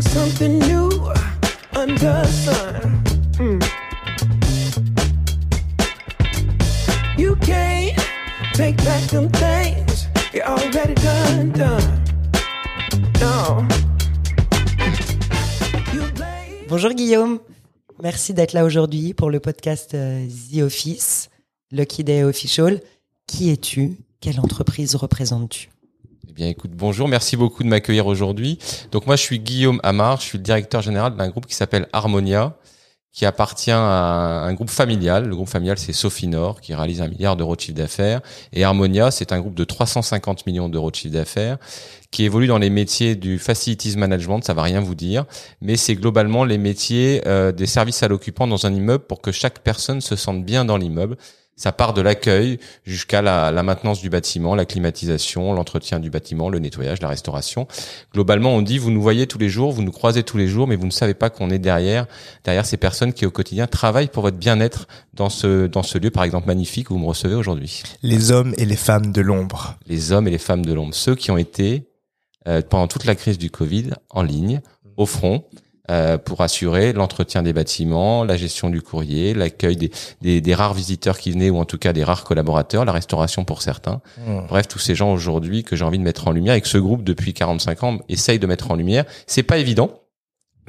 [0.00, 0.86] something new.
[7.18, 7.36] You.
[16.68, 17.38] Bonjour Guillaume,
[18.02, 21.30] merci d'être là aujourd'hui pour le podcast euh, The Office,
[21.70, 22.80] Lucky Day Official.
[23.26, 23.96] Qui es-tu?
[24.20, 25.70] Quelle entreprise représentes-tu?
[26.36, 28.58] Bien, écoute, bonjour, merci beaucoup de m'accueillir aujourd'hui.
[28.92, 31.88] Donc moi, je suis Guillaume Amar, je suis le directeur général d'un groupe qui s'appelle
[31.94, 32.58] Harmonia,
[33.10, 35.24] qui appartient à un groupe familial.
[35.24, 38.20] Le groupe familial, c'est Sofinor, qui réalise un milliard d'euros de chiffre d'affaires.
[38.52, 41.56] Et Harmonia, c'est un groupe de 350 millions d'euros de chiffre d'affaires,
[42.10, 45.24] qui évolue dans les métiers du facilities management, ça va rien vous dire,
[45.62, 49.32] mais c'est globalement les métiers euh, des services à l'occupant dans un immeuble pour que
[49.32, 51.16] chaque personne se sente bien dans l'immeuble.
[51.56, 56.50] Ça part de l'accueil jusqu'à la, la maintenance du bâtiment, la climatisation, l'entretien du bâtiment,
[56.50, 57.66] le nettoyage, la restauration.
[58.12, 60.68] Globalement, on dit vous nous voyez tous les jours, vous nous croisez tous les jours,
[60.68, 62.06] mais vous ne savez pas qu'on est derrière
[62.44, 66.10] derrière ces personnes qui au quotidien travaillent pour votre bien-être dans ce dans ce lieu,
[66.10, 67.82] par exemple magnifique où vous me recevez aujourd'hui.
[68.02, 69.76] Les hommes et les femmes de l'ombre.
[69.86, 71.88] Les hommes et les femmes de l'ombre, ceux qui ont été
[72.46, 74.60] euh, pendant toute la crise du Covid en ligne,
[74.96, 75.44] au front,
[75.90, 80.74] euh, pour assurer l'entretien des bâtiments, la gestion du courrier, l'accueil des, des, des rares
[80.74, 84.00] visiteurs qui venaient ou en tout cas des rares collaborateurs, la restauration pour certains.
[84.48, 86.78] Bref, tous ces gens aujourd'hui que j'ai envie de mettre en lumière et que ce
[86.78, 89.04] groupe depuis 45 ans essaye de mettre en lumière.
[89.26, 89.90] C'est pas évident.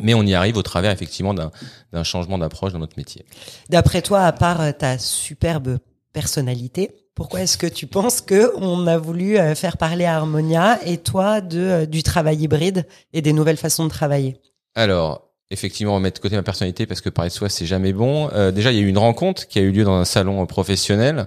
[0.02, 1.52] Mais on y arrive au travers effectivement d'un
[1.92, 3.26] d'un changement d'approche dans notre métier.
[3.70, 5.80] D'après toi, à part euh, ta superbe
[6.14, 10.80] personnalité, pourquoi est-ce que tu penses que on a voulu euh, faire parler à Harmonia
[10.86, 14.40] et toi de du travail hybride et des nouvelles façons de travailler?
[14.78, 17.66] Alors, effectivement, on va mettre de côté ma personnalité parce que parler de soi, c'est
[17.66, 18.30] jamais bon.
[18.34, 20.46] Euh, déjà, il y a eu une rencontre qui a eu lieu dans un salon
[20.46, 21.26] professionnel.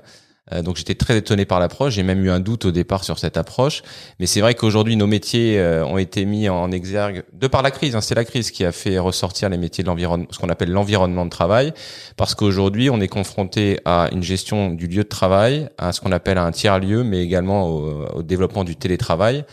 [0.52, 1.94] Euh, donc j'étais très étonné par l'approche.
[1.94, 3.82] J'ai même eu un doute au départ sur cette approche.
[4.20, 7.72] Mais c'est vrai qu'aujourd'hui, nos métiers euh, ont été mis en exergue de par la
[7.72, 7.96] crise.
[7.96, 8.00] hein.
[8.00, 11.24] C'est la crise qui a fait ressortir les métiers de l'environnement, ce qu'on appelle l'environnement
[11.24, 11.72] de travail.
[12.16, 16.12] Parce qu'aujourd'hui, on est confronté à une gestion du lieu de travail, à ce qu'on
[16.12, 19.44] appelle un tiers-lieu, mais également au développement du télétravail.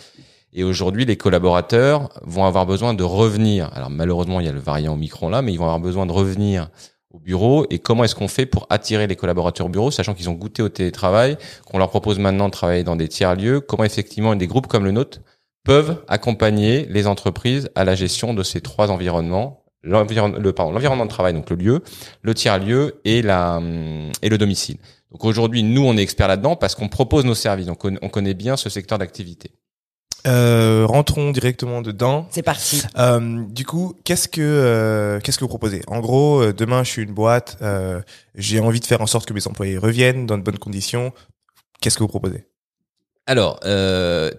[0.57, 3.69] Et aujourd'hui, les collaborateurs vont avoir besoin de revenir.
[3.75, 6.11] Alors malheureusement, il y a le variant Omicron là, mais ils vont avoir besoin de
[6.11, 6.71] revenir
[7.11, 7.67] au bureau.
[7.69, 10.63] Et comment est-ce qu'on fait pour attirer les collaborateurs au bureau, sachant qu'ils ont goûté
[10.63, 14.65] au télétravail, qu'on leur propose maintenant de travailler dans des tiers-lieux Comment effectivement des groupes
[14.65, 15.19] comme le nôtre
[15.63, 19.63] peuvent accompagner les entreprises à la gestion de ces trois environnements?
[19.83, 20.39] L'environnement
[21.05, 21.83] de travail, donc le lieu,
[22.23, 24.77] le tiers-lieu hum, et le domicile.
[25.11, 27.67] Donc aujourd'hui, nous, on est experts là-dedans parce qu'on propose nos services.
[27.67, 29.51] Donc on, on connaît bien ce secteur d'activité.
[30.27, 32.27] Euh, rentrons directement dedans.
[32.31, 32.83] C'est parti.
[32.97, 35.81] Euh, du coup, qu'est-ce que euh, qu'est-ce que vous proposez?
[35.87, 38.01] En gros, euh, demain, je suis une boîte, euh,
[38.35, 41.13] j'ai envie de faire en sorte que mes employés reviennent dans de bonnes conditions.
[41.79, 42.45] Qu'est-ce que vous proposez?
[43.25, 44.31] Alors, euh,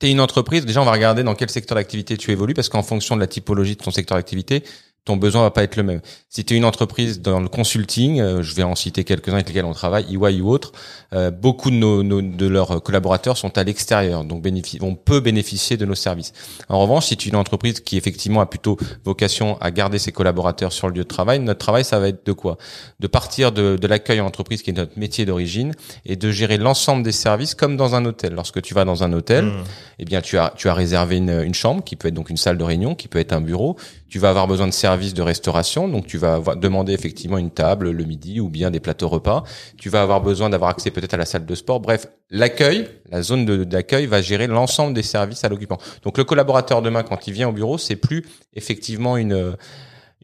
[0.00, 2.68] tu es une entreprise, déjà on va regarder dans quel secteur d'activité tu évolues, parce
[2.68, 4.64] qu'en fonction de la typologie de ton secteur d'activité,
[5.04, 6.00] ton besoin va pas être le même.
[6.30, 9.48] Si tu es une entreprise dans le consulting, euh, je vais en citer quelques-uns avec
[9.48, 10.72] lesquels on travaille, EY ou autres,
[11.12, 15.20] euh, beaucoup de, nos, nos- de leurs collaborateurs sont à l'extérieur, donc bénéfici, vont peu
[15.20, 16.32] bénéficier de nos services.
[16.70, 20.10] En revanche, si tu es une entreprise qui effectivement a plutôt vocation à garder ses
[20.10, 22.56] collaborateurs sur le lieu de travail, notre travail, ça va être de quoi?
[22.98, 25.72] De partir de, de l'accueil en entreprise, qui est notre métier d'origine,
[26.06, 28.32] et de gérer l'ensemble des services comme dans un hôtel.
[28.34, 29.52] Lorsque tu vas dans un hôtel,
[29.98, 32.36] eh bien, tu as, tu as réservé une, une chambre qui peut être donc une
[32.38, 33.76] salle de réunion, qui peut être un bureau.
[34.08, 37.90] Tu vas avoir besoin de services de restauration, donc tu vas demander effectivement une table
[37.90, 39.44] le midi ou bien des plateaux repas.
[39.78, 41.80] Tu vas avoir besoin d'avoir accès peut-être à la salle de sport.
[41.80, 45.78] Bref, l'accueil, la zone d'accueil va gérer l'ensemble des services à l'occupant.
[46.02, 49.56] Donc le collaborateur demain, quand il vient au bureau, c'est plus effectivement une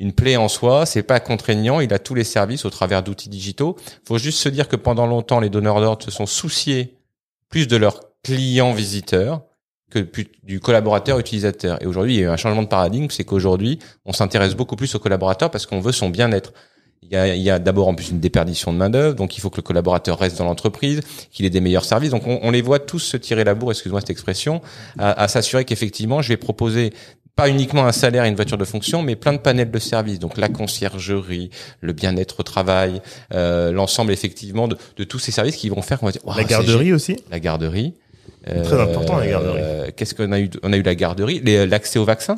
[0.00, 3.28] une plaie en soi, c'est pas contraignant, il a tous les services au travers d'outils
[3.28, 3.76] digitaux.
[4.08, 6.96] Faut juste se dire que pendant longtemps, les donneurs d'ordre se sont souciés
[7.50, 9.42] plus de leurs clients visiteurs
[9.90, 10.06] que
[10.44, 11.82] du collaborateur utilisateur.
[11.82, 14.76] Et aujourd'hui, il y a eu un changement de paradigme, c'est qu'aujourd'hui, on s'intéresse beaucoup
[14.76, 16.52] plus au collaborateur parce qu'on veut son bien-être.
[17.02, 19.36] Il y a, il y a d'abord en plus une déperdition de main d'œuvre, donc
[19.36, 21.00] il faut que le collaborateur reste dans l'entreprise,
[21.32, 22.10] qu'il ait des meilleurs services.
[22.10, 24.60] Donc on, on les voit tous se tirer la bourre, excuse-moi cette expression,
[24.98, 26.92] à, à s'assurer qu'effectivement, je vais proposer
[27.36, 30.18] pas uniquement un salaire et une voiture de fonction, mais plein de panels de services.
[30.18, 31.50] Donc la conciergerie,
[31.80, 33.00] le bien-être au travail,
[33.32, 36.44] euh, l'ensemble effectivement de, de tous ces services qui vont faire qu'on va dire La
[36.44, 37.94] garderie aussi la garderie.
[38.44, 39.58] Très important, la garderie.
[39.62, 42.36] Euh, Qu'est-ce qu'on a eu On a eu la garderie, les- l'accès au vaccin.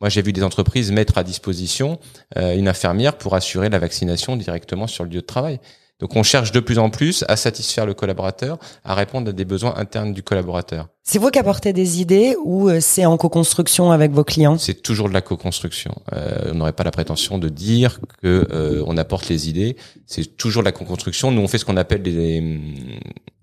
[0.00, 1.98] Moi, j'ai vu des entreprises mettre à disposition
[2.36, 5.60] euh, une infirmière pour assurer la vaccination directement sur le lieu de travail.
[6.00, 9.44] Donc, on cherche de plus en plus à satisfaire le collaborateur, à répondre à des
[9.44, 10.88] besoins internes du collaborateur.
[11.04, 14.58] C'est vous qui apportez des idées ou euh, c'est en co-construction avec vos clients?
[14.58, 15.94] C'est toujours de la co-construction.
[16.12, 19.76] Euh, on n'aurait pas la prétention de dire que euh, on apporte les idées.
[20.06, 21.30] C'est toujours de la co-construction.
[21.30, 22.60] Nous, on fait ce qu'on appelle des, hum,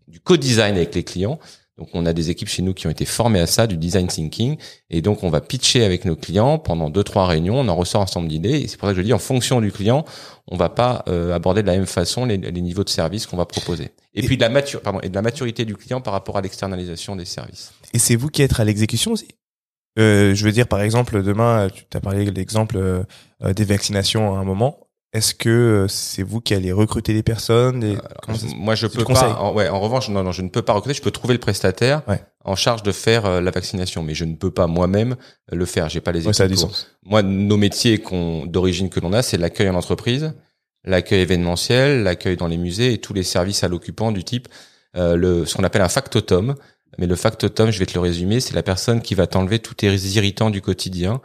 [0.09, 1.39] du co-design avec les clients.
[1.81, 4.05] Donc on a des équipes chez nous qui ont été formées à ça, du design
[4.05, 4.55] thinking,
[4.91, 8.03] et donc on va pitcher avec nos clients pendant deux trois réunions, on en ressort
[8.03, 10.05] un nombre d'idées, et c'est pour ça que je dis en fonction du client,
[10.47, 13.35] on va pas euh, aborder de la même façon les, les niveaux de service qu'on
[13.37, 13.85] va proposer.
[14.13, 16.37] Et, Et- puis de la mature, pardon, et de la maturité du client par rapport
[16.37, 17.71] à l'externalisation des services.
[17.95, 19.29] Et c'est vous qui êtes à l'exécution aussi?
[19.97, 23.03] Euh, Je veux dire, par exemple, demain, tu as parlé de l'exemple euh,
[23.55, 24.77] des vaccinations à un moment.
[25.13, 27.97] Est-ce que euh, c'est vous qui allez recruter les personnes et
[28.33, 29.33] se- Moi, je peux pas.
[29.33, 30.93] En, ouais, en revanche, non, non, je ne peux pas recruter.
[30.97, 32.23] Je peux trouver le prestataire Ouais.
[32.45, 35.17] en charge de faire euh, la vaccination, mais je ne peux pas moi-même
[35.51, 35.89] euh, le faire.
[35.89, 36.87] J'ai pas les Ouais, ça a du équipes sens.
[37.03, 40.33] Moi, nos métiers qu'on d'origine que l'on a, c'est l'accueil en entreprise,
[40.85, 44.47] l'accueil événementiel, l'accueil dans les musées et tous les services à l'occupant du type
[44.95, 46.55] euh, le ce qu'on appelle un factotum.
[46.97, 49.73] Mais le factotum, je vais te le résumer, c'est la personne qui va t'enlever tous
[49.73, 51.19] tes irritants du quotidien.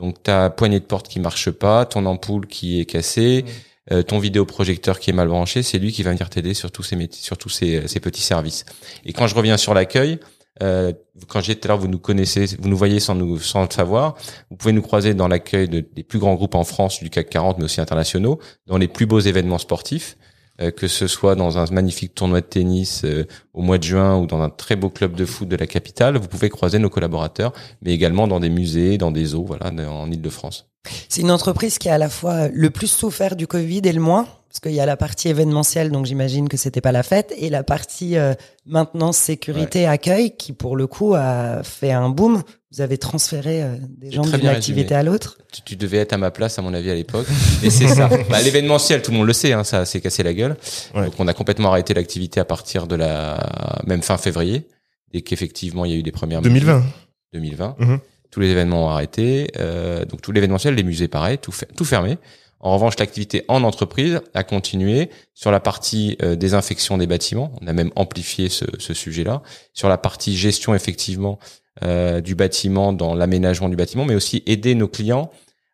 [0.00, 3.44] Donc ta poignée de porte qui marche pas, ton ampoule qui est cassée,
[3.92, 6.82] euh, ton vidéoprojecteur qui est mal branché, c'est lui qui va venir t'aider sur tous
[6.82, 8.64] ces métiers, sur tous ces, ces petits services.
[9.04, 10.18] Et quand je reviens sur l'accueil,
[10.62, 10.92] euh,
[11.28, 14.16] quand j'étais là, vous nous connaissez, vous nous voyez sans nous sans le savoir.
[14.50, 17.30] Vous pouvez nous croiser dans l'accueil de- des plus grands groupes en France du CAC
[17.30, 20.29] 40, mais aussi internationaux, dans les plus beaux événements sportifs, euh,
[20.70, 24.26] que ce soit dans un magnifique tournoi de tennis euh, au mois de juin ou
[24.26, 26.16] dans un très beau club de foot de la capitale.
[26.18, 27.52] Vous pouvez croiser nos collaborateurs,
[27.82, 30.70] mais également dans des musées, dans des zoos, voilà, en Île-de-France.
[31.08, 34.00] C'est une entreprise qui a à la fois le plus souffert du Covid et le
[34.00, 37.32] moins, parce qu'il y a la partie événementielle, donc j'imagine que c'était pas la fête,
[37.38, 38.34] et la partie euh,
[38.66, 42.42] maintenance, sécurité, accueil, qui pour le coup a fait un boom.
[42.72, 44.94] Vous avez transféré euh, des gens d'une activité résumé.
[44.94, 45.38] à l'autre.
[45.52, 47.26] tu, tu devais être à ma place à mon avis à l'époque
[47.62, 50.32] et c'est ça bah, l'événementiel tout le monde le sait hein, ça s'est cassé la
[50.34, 50.56] gueule
[50.94, 51.04] Ouais.
[51.06, 53.38] donc on a complètement arrêté l'activité à partir de la
[53.86, 54.68] même fin février
[55.12, 56.74] dès qu'effectivement il y a eu des premières 2020.
[56.76, 56.90] mesures.
[57.32, 57.98] 2020 Mhm.
[58.30, 61.84] tous les événements ont arrêté euh, donc tout l'événementiel les musées pareil tout fer- tout
[61.84, 62.18] fermé
[62.60, 65.10] en revanche l'activité en entreprise a continué.
[65.34, 69.42] Sur la partie euh, désinfection des bâtiments on a même amplifié ce, ce sujet là
[69.72, 71.38] sur la partie gestion effectivement
[71.82, 75.30] euh, du bâtiment dans l'aménagement du bâtiment mais aussi aider nos clients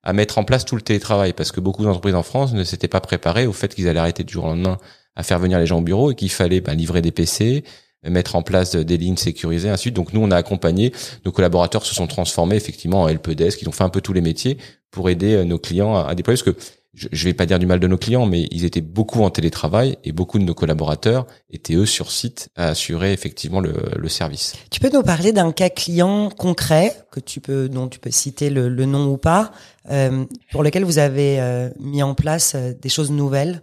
[0.06, 1.32] à mettre en place tout le télétravail.
[1.32, 4.22] Parce que beaucoup d'entreprises en France ne s'étaient pas préparées au fait qu'ils allaient arrêter
[4.22, 4.78] du jour au lendemain
[5.16, 7.64] à faire venir les gens au bureau et qu'il fallait ben, livrer des PC,
[8.10, 9.94] mettre en place des lignes sécurisées, ainsi de suite.
[9.94, 10.92] Donc nous, on a accompagné,
[11.24, 14.20] nos collaborateurs se sont transformés effectivement en helpdesk, ils ont fait un peu tous les
[14.20, 14.58] métiers
[14.90, 16.40] pour aider euh, nos clients à, à déployer.
[16.42, 16.60] Parce que
[16.96, 19.30] je, je vais pas dire du mal de nos clients, mais ils étaient beaucoup en
[19.30, 24.54] télétravail et beaucoup de nos collaborateurs étaient eux sur site à assurer effectivement le, service.
[24.70, 28.50] Tu peux nous parler d'un cas client concret que tu peux, dont tu peux citer
[28.50, 29.52] le, nom ou pas,
[29.90, 33.62] euh, pour lequel vous avez euh, mis en place des choses nouvelles?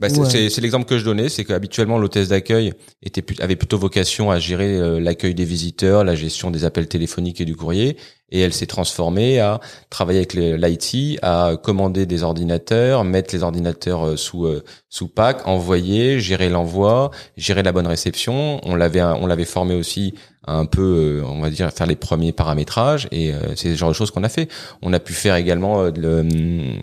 [0.00, 0.30] Bah, c'est, Ouais.
[0.30, 4.38] c'est- c'est l'exemple que je donnais, c'est qu'habituellement l'hôtesse d'accueil était avait plutôt vocation à
[4.38, 7.96] gérer euh, l'accueil des visiteurs, la gestion des appels téléphoniques et du courrier,
[8.32, 9.60] et elle s'est transformée à
[9.90, 15.46] travailler avec l'IT, à commander des ordinateurs, mettre les ordinateurs euh, sous euh, sous pack,
[15.46, 18.60] envoyer, gérer l'envoi, gérer la bonne réception.
[18.64, 20.14] On l'avait on l'avait formé aussi
[20.46, 23.94] un peu, euh, on va dire, faire les premiers paramétrages, et c'est le genre de
[23.94, 24.48] choses qu'on a fait.
[24.82, 26.78] On a pu faire également le, hum,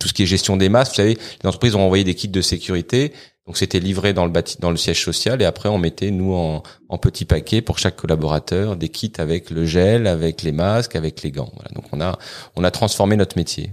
[0.00, 0.92] tout ce qui est gestion des masques.
[0.92, 3.12] Vous savez, les entreprises ont envoyé des kits de sécurité.
[3.46, 6.32] Donc c'était livré dans le bâti- dans le siège social et après on mettait nous
[6.32, 10.94] en, en petits paquets pour chaque collaborateur des kits avec le gel, avec les masques,
[10.94, 11.50] avec les gants.
[11.54, 11.70] Voilà.
[11.74, 12.18] Donc on a
[12.54, 13.72] on a transformé notre métier.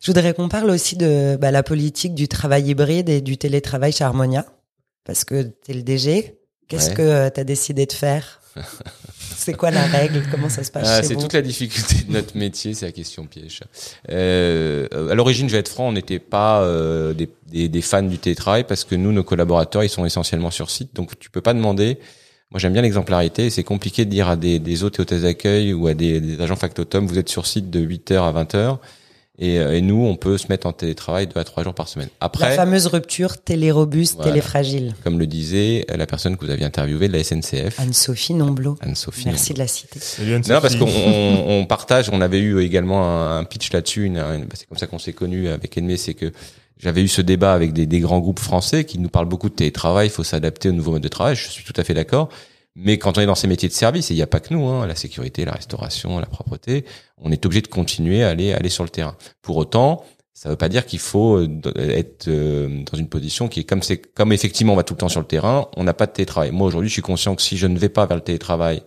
[0.00, 3.92] Je voudrais qu'on parle aussi de bah, la politique du travail hybride et du télétravail
[3.92, 4.44] chez Harmonia,
[5.04, 6.34] parce que tu es le DG.
[6.68, 6.94] Qu'est-ce Ouais.
[6.96, 8.40] que tu as décidé de faire?
[9.36, 10.22] C'est quoi la règle?
[10.30, 13.26] Comment ça se passe Ah, c'est toute la difficulté de notre métier, c'est la question
[13.26, 13.60] piège.
[14.10, 18.02] Euh, à l'origine, je vais être franc, on n'était pas euh, des, des, des fans
[18.02, 21.40] du télétravail parce que nous, nos collaborateurs, ils sont essentiellement sur site, donc tu peux
[21.40, 21.98] pas demander.
[22.50, 23.50] Moi, j'aime bien l'exemplarité.
[23.50, 26.40] C'est compliqué de dire à des, des hôtes et hôtesses d'accueil ou à des, des
[26.40, 28.78] agents factotum, vous êtes sur site de 8h à 20h.
[29.40, 31.88] Et, euh, et nous, on peut se mettre en télétravail deux à trois jours par
[31.88, 32.08] semaine.
[32.20, 34.30] La Après, fameuse rupture télé-robuste, Voilà.
[34.30, 34.94] télé-fragile.
[35.02, 38.76] comme le disait la personne que vous aviez interviewée de la SNCF, Anne-Sophie Nomblot.
[38.80, 39.24] Anne-Sophie.
[39.26, 39.98] Merci de la citer.
[39.98, 42.10] Salut, Non, parce qu'on on, on partage.
[42.12, 44.04] On avait eu également un, un pitch là-dessus.
[44.04, 45.96] une- une- bah, c'est comme ça qu'on s'est connus avec Edmé.
[45.96, 46.32] C'est que
[46.78, 49.54] j'avais eu ce débat avec des, des grands groupes français qui nous parlent beaucoup de
[49.54, 50.06] télétravail.
[50.06, 51.34] Il faut s'adapter au nouveau mode de travail.
[51.34, 52.28] Je suis tout à fait d'accord.
[52.76, 54.52] Mais quand on est dans ces métiers de service, et il n'y a pas que
[54.52, 56.84] nous, hein, la sécurité, la restauration, la propreté,
[57.18, 59.16] on est obligé de continuer à aller aller sur le terrain.
[59.42, 63.60] Pour autant, ça veut pas dire qu'il faut euh, être euh, dans une position qui
[63.60, 65.94] est comme c'est comme effectivement on va tout le temps sur le terrain, on n'a
[65.94, 66.50] pas de télétravail.
[66.50, 68.82] Moi aujourd'hui, je suis conscient que si je ne vais pas vers le télétravail,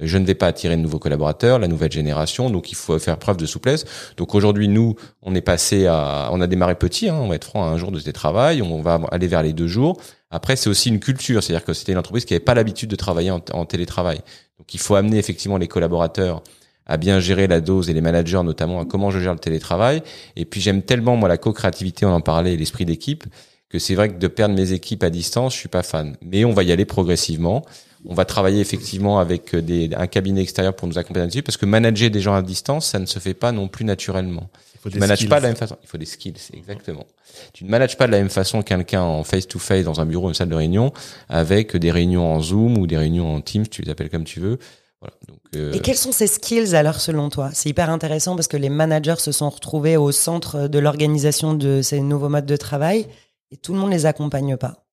[0.00, 3.18] je ne vais pas attirer de nouveaux collaborateurs, la nouvelle génération, donc il faut faire
[3.18, 3.84] preuve de souplesse.
[4.16, 7.44] Donc aujourd'hui, nous, on est passé à, on a démarré petit, hein, on va être
[7.44, 10.00] franc, à un jour de télétravail, on va aller vers les deux jours.
[10.30, 12.96] Après, c'est aussi une culture, c'est-à-dire que c'était une entreprise qui n'avait pas l'habitude de
[12.96, 14.20] travailler en, télétravail.
[14.58, 16.42] Donc il faut amener effectivement les collaborateurs
[16.86, 20.02] à bien gérer la dose et les managers notamment à comment je gère le télétravail.
[20.36, 23.24] Et puis j'aime tellement moi la co-créativité, on en parlait, l'esprit d'équipe,
[23.68, 26.16] que c'est vrai que de perdre mes équipes à distance, je suis pas fan.
[26.22, 27.64] Mais on va y aller progressivement.
[28.06, 31.66] On va travailler effectivement avec des, un cabinet extérieur pour nous accompagner dessus parce que
[31.66, 34.48] manager des gens à distance, ça ne se fait pas non plus naturellement.
[34.74, 35.28] Il faut Tu des manages skills.
[35.28, 35.76] pas de la même façon.
[35.82, 37.06] Il faut des skills, exactement.
[37.52, 40.06] Tu ne manages pas de la même façon quelqu'un en face to face dans un
[40.06, 40.92] bureau, une salle de réunion,
[41.28, 44.40] avec des réunions en Zoom ou des réunions en Teams, tu les appelles comme tu
[44.40, 44.58] veux.
[45.02, 45.14] Voilà.
[45.28, 47.50] Donc, euh, Et quels sont ces skills alors selon toi?
[47.52, 51.82] C'est hyper intéressant parce que les managers se sont retrouvés au centre de l'organisation de
[51.82, 53.06] ces nouveaux modes de travail
[53.50, 54.84] et tout le monde les accompagne pas.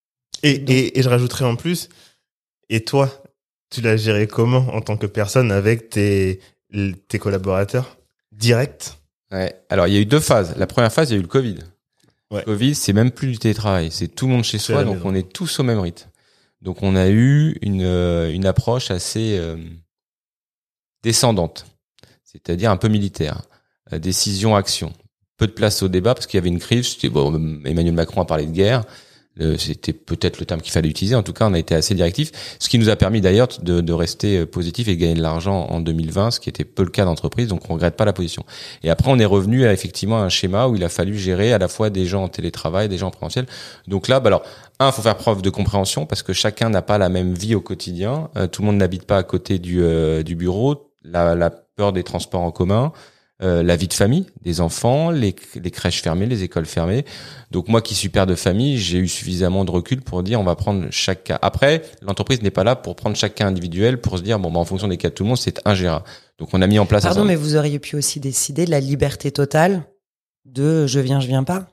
[0.43, 1.89] Et, et, et je rajouterais en plus,
[2.69, 3.09] et toi,
[3.69, 6.39] tu l'as géré comment en tant que personne avec tes,
[7.07, 7.97] tes collaborateurs
[8.31, 8.97] directs?
[9.31, 9.53] Ouais.
[9.69, 10.55] Alors, il y a eu deux phases.
[10.57, 11.59] La première phase, il y a eu le Covid.
[12.31, 12.39] Ouais.
[12.39, 13.91] Le Covid, c'est même plus du télétravail.
[13.91, 15.09] C'est tout le monde chez soi, donc maison.
[15.09, 16.09] on est tous au même rythme.
[16.61, 19.57] Donc, on a eu une, euh, une approche assez euh,
[21.03, 21.65] descendante,
[22.23, 23.43] c'est-à-dire un peu militaire.
[23.93, 24.93] Euh, décision, action.
[25.37, 26.97] Peu de place au débat parce qu'il y avait une crise.
[27.05, 27.33] Bon,
[27.63, 28.83] Emmanuel Macron a parlé de guerre.
[29.57, 31.15] C'était peut-être le terme qu'il fallait utiliser.
[31.15, 33.81] En tout cas, on a été assez directif, ce qui nous a permis d'ailleurs de,
[33.81, 36.83] de rester euh, positif et de gagner de l'argent en 2020, ce qui était peu
[36.83, 37.47] le cas d'entreprise.
[37.47, 38.43] Donc, on regrette pas la position.
[38.83, 41.57] Et après, on est revenu à effectivement un schéma où il a fallu gérer à
[41.57, 43.45] la fois des gens en télétravail, des gens en présentiel.
[43.87, 44.43] Donc là, bah alors,
[44.79, 47.61] un, faut faire preuve de compréhension parce que chacun n'a pas la même vie au
[47.61, 48.29] quotidien.
[48.37, 50.91] Euh, tout le monde n'habite pas à côté du, euh, du bureau.
[51.03, 52.91] La, la peur des transports en commun,
[53.43, 57.05] euh, la vie de famille, des enfants, les, les crèches fermées, les écoles fermées.
[57.51, 60.43] Donc moi qui suis père de famille, j'ai eu suffisamment de recul pour dire on
[60.43, 61.37] va prendre chaque cas.
[61.43, 64.59] Après, l'entreprise n'est pas là pour prendre chaque cas individuel pour se dire bon bah,
[64.59, 66.05] en fonction des cas de tout le monde c'est ingérable.
[66.39, 67.03] Donc on a mis en place.
[67.03, 69.83] Pardon, mais vous auriez pu aussi décider de la liberté totale
[70.45, 71.67] de je viens, je viens pas.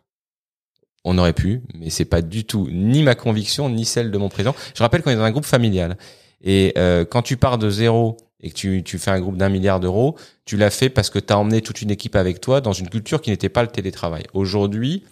[1.03, 4.29] On aurait pu, mais c'est pas du tout ni ma conviction ni celle de mon
[4.29, 4.55] président.
[4.77, 5.97] Je rappelle qu'on est dans un groupe familial
[6.43, 9.49] et euh, quand tu pars de zéro et que tu, tu fais un groupe d'un
[9.49, 12.61] milliard d'euros, tu l'as fait parce que tu as emmené toute une équipe avec toi
[12.61, 14.25] dans une culture qui n'était pas le télétravail.
[14.35, 15.03] Aujourd'hui,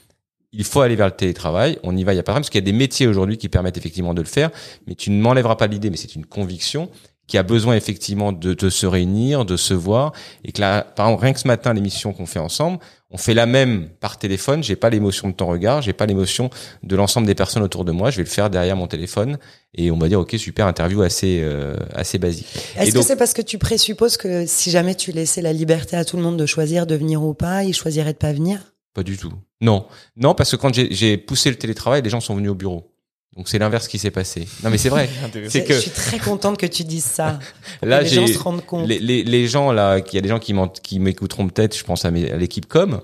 [0.53, 1.79] il faut aller vers le télétravail.
[1.83, 3.07] On y va, il y a pas de problème, parce qu'il y a des métiers
[3.07, 4.51] aujourd'hui qui permettent effectivement de le faire,
[4.87, 6.91] mais tu ne m'enlèveras pas l'idée, mais c'est une conviction
[7.27, 10.13] qui a besoin effectivement de, de se réunir, de se voir,
[10.45, 12.79] et que là, par exemple, rien que ce matin, l'émission qu'on fait ensemble,
[13.11, 14.63] on fait la même par téléphone.
[14.63, 16.51] J'ai pas l'émotion de ton regard, j'ai pas l'émotion
[16.83, 18.11] de l'ensemble des personnes autour de moi.
[18.11, 19.39] Je vais le faire derrière mon téléphone,
[19.75, 22.47] et on va dire ok super interview assez euh, assez basique.
[22.77, 26.05] Est-ce que c'est parce que tu présupposes que si jamais tu laissais la liberté à
[26.05, 28.61] tout le monde de choisir de venir ou pas, ils choisiraient de pas venir?
[28.95, 29.33] Pas du tout.
[29.61, 29.87] Non,
[30.17, 32.92] non parce que quand j'ai poussé le télétravail, les gens sont venus au bureau.
[33.37, 34.47] Donc c'est l'inverse qui s'est passé.
[34.63, 35.09] Non mais c'est vrai.
[35.49, 37.39] C'est que Je suis très contente que tu dises ça.
[37.83, 38.87] Là, que les gens se rendent compte.
[38.87, 42.05] les, les, les gens là, qu'il y a des gens qui m'écouteront peut-être, je pense
[42.05, 43.01] à, mes- à l'équipe com,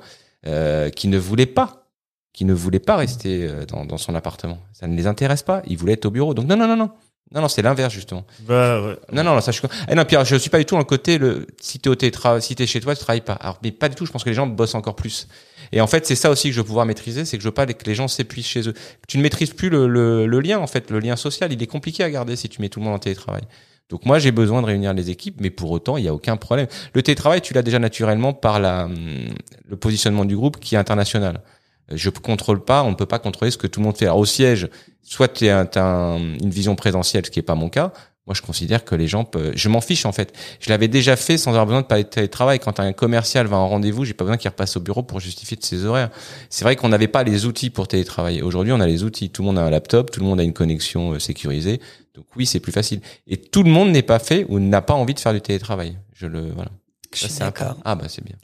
[0.46, 1.86] euh, qui ne voulaient pas,
[2.34, 4.58] qui ne voulaient pas rester euh, dans, dans son appartement.
[4.74, 5.62] Ça ne les intéresse pas.
[5.66, 6.34] Ils voulaient être au bureau.
[6.34, 6.90] Donc non, non, non, non.
[7.34, 8.24] Non, non, c'est l'inverse, justement.
[8.40, 8.96] Bah, ouais.
[9.12, 10.78] Non, non, non, ça, je suis, eh non, Pierre, je suis pas du tout dans
[10.80, 13.34] le côté, le, si t'es au télétra- si t'es chez toi, tu travailles pas.
[13.34, 15.26] Alors, mais pas du tout, je pense que les gens bossent encore plus.
[15.72, 17.54] Et en fait, c'est ça aussi que je veux pouvoir maîtriser, c'est que je veux
[17.54, 18.74] pas que les gens s'épuisent chez eux.
[19.06, 21.52] Tu ne maîtrises plus le, lien, en fait, le lien social.
[21.52, 23.42] Il est compliqué à garder si tu mets tout le monde en télétravail.
[23.88, 26.36] Donc moi, j'ai besoin de réunir les équipes, mais pour autant, il n'y a aucun
[26.36, 26.66] problème.
[26.92, 29.28] Le télétravail, tu l'as déjà naturellement par la, hum,
[29.66, 31.42] le positionnement du groupe qui est international.
[31.90, 34.04] Je contrôle pas, on ne peut pas contrôler ce que tout le monde fait.
[34.04, 34.68] Alors au siège,
[35.02, 37.92] soit tu as une vision présentielle, ce qui est pas mon cas.
[38.28, 40.34] Moi, je considère que les gens peuvent, je m'en fiche en fait.
[40.60, 42.58] Je l'avais déjà fait sans avoir besoin de parler de télétravail.
[42.60, 45.56] Quand un commercial va en rendez-vous, j'ai pas besoin qu'il repasse au bureau pour justifier
[45.56, 46.10] de ses horaires.
[46.50, 48.42] C'est vrai qu'on n'avait pas les outils pour télétravailler.
[48.42, 49.30] Aujourd'hui, on a les outils.
[49.30, 51.80] Tout le monde a un laptop, tout le monde a une connexion euh, sécurisée.
[52.14, 53.00] Donc oui, c'est plus facile.
[53.26, 55.96] Et tout le monde n'est pas fait ou n'a pas envie de faire du télétravail.
[56.12, 56.70] Je le voilà.
[57.14, 57.76] Je suis d'accord.
[57.86, 58.36] Ah bah c'est bien.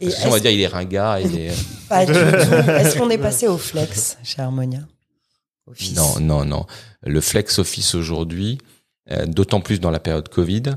[0.00, 1.50] Que sinon, on va dire il est ringard, il est.
[1.50, 1.54] euh,
[1.90, 2.18] Pas du tout.
[2.18, 4.80] Est-ce qu'on est passé au flex chez Harmonia?
[5.66, 5.94] Office.
[5.94, 6.64] Non, non, non.
[7.02, 8.58] Le flex office aujourd'hui,
[9.26, 10.76] d'autant plus dans la période Covid.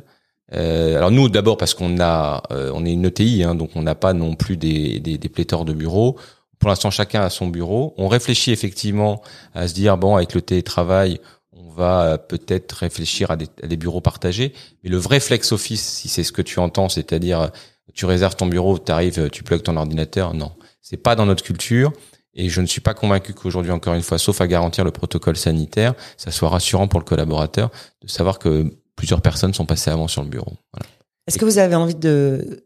[0.54, 3.84] Euh, alors nous, d'abord parce qu'on a, euh, on est une ETI, hein, donc on
[3.84, 6.18] n'a pas non plus des, des, des pléthores de bureaux.
[6.58, 7.94] Pour l'instant, chacun a son bureau.
[7.98, 9.22] On réfléchit effectivement
[9.54, 11.20] à se dire bon, avec le télétravail,
[11.54, 14.54] on va euh, peut-être réfléchir à des, à des bureaux partagés.
[14.84, 17.48] Mais le vrai flex office, si c'est ce que tu entends, c'est-à-dire euh,
[17.94, 21.44] tu réserves ton bureau, tu arrives, tu plugues ton ordinateur, non, c'est pas dans notre
[21.44, 21.92] culture.
[22.40, 25.36] Et je ne suis pas convaincu qu'aujourd'hui, encore une fois, sauf à garantir le protocole
[25.36, 27.70] sanitaire, ça soit rassurant pour le collaborateur
[28.02, 30.54] de savoir que plusieurs personnes sont passées avant sur le bureau.
[30.72, 30.88] Voilà.
[31.28, 32.66] Est-ce que vous avez envie de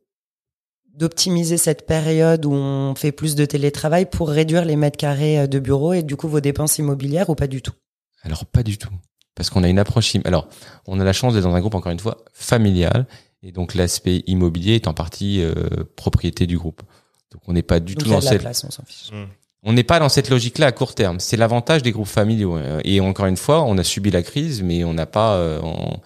[0.93, 5.47] d'optimiser cette période où on fait plus de télétravail pour réduire les mètres carrés euh,
[5.47, 7.73] de bureau et du coup vos dépenses immobilières ou pas du tout?
[8.21, 8.93] Alors pas du tout,
[9.33, 10.15] parce qu'on a une approche.
[10.23, 10.49] Alors,
[10.85, 13.07] on a la chance d'être dans un groupe encore une fois familial,
[13.41, 15.55] et donc l'aspect immobilier est en partie euh,
[15.95, 16.83] propriété du groupe.
[17.31, 18.41] Donc on n'est pas du Donc tout dans cette.
[18.41, 19.09] place, on s'en fiche.
[19.63, 21.19] On n'est pas dans cette logique-là à court terme.
[21.19, 22.57] C'est l'avantage des groupes familiaux.
[22.57, 25.59] Euh, Et encore une fois, on a subi la crise, mais on n'a pas, euh,
[25.63, 25.99] on,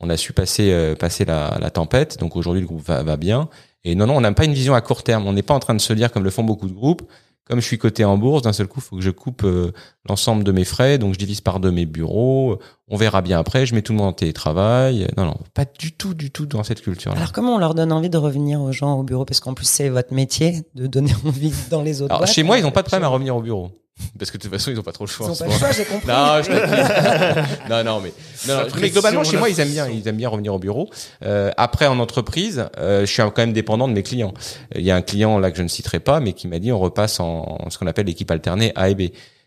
[0.00, 2.18] on a su passer, euh, passer la, tempête.
[2.18, 3.48] Donc aujourd'hui, le groupe va, va bien.
[3.84, 5.26] Et non, non, on n'a pas une vision à court terme.
[5.28, 7.02] On n'est pas en train de se dire, comme le font beaucoup de groupes,
[7.46, 9.70] Comme je suis coté en bourse, d'un seul coup, il faut que je coupe euh,
[10.08, 12.58] l'ensemble de mes frais, donc je divise par deux mes bureaux.
[12.88, 13.66] On verra bien après.
[13.66, 15.06] Je mets tout le monde en télétravail.
[15.18, 17.18] Non, non, pas du tout, du tout dans cette culture-là.
[17.18, 19.26] Alors comment on leur donne envie de revenir aux gens au bureau?
[19.26, 22.32] Parce qu'en plus c'est votre métier de donner envie dans les autres Alors, boîtes.
[22.32, 23.70] chez moi, ils n'ont pas de problème à revenir au bureau.
[24.18, 25.26] Parce que de toute façon, ils n'ont pas trop le choix.
[25.26, 26.08] Ils en ont ce pas le choix, j'ai compris.
[26.08, 26.50] Non, je
[27.70, 28.12] non, non, mais,
[28.48, 30.90] non, mais globalement, chez moi, ils aiment bien, ils aiment bien revenir au bureau.
[31.24, 34.34] Euh, après, en entreprise, euh, je suis quand même dépendant de mes clients.
[34.74, 36.58] Euh, Il y a un client là que je ne citerai pas, mais qui m'a
[36.58, 39.02] dit on repasse en, en ce qu'on appelle l'équipe alternée A et B.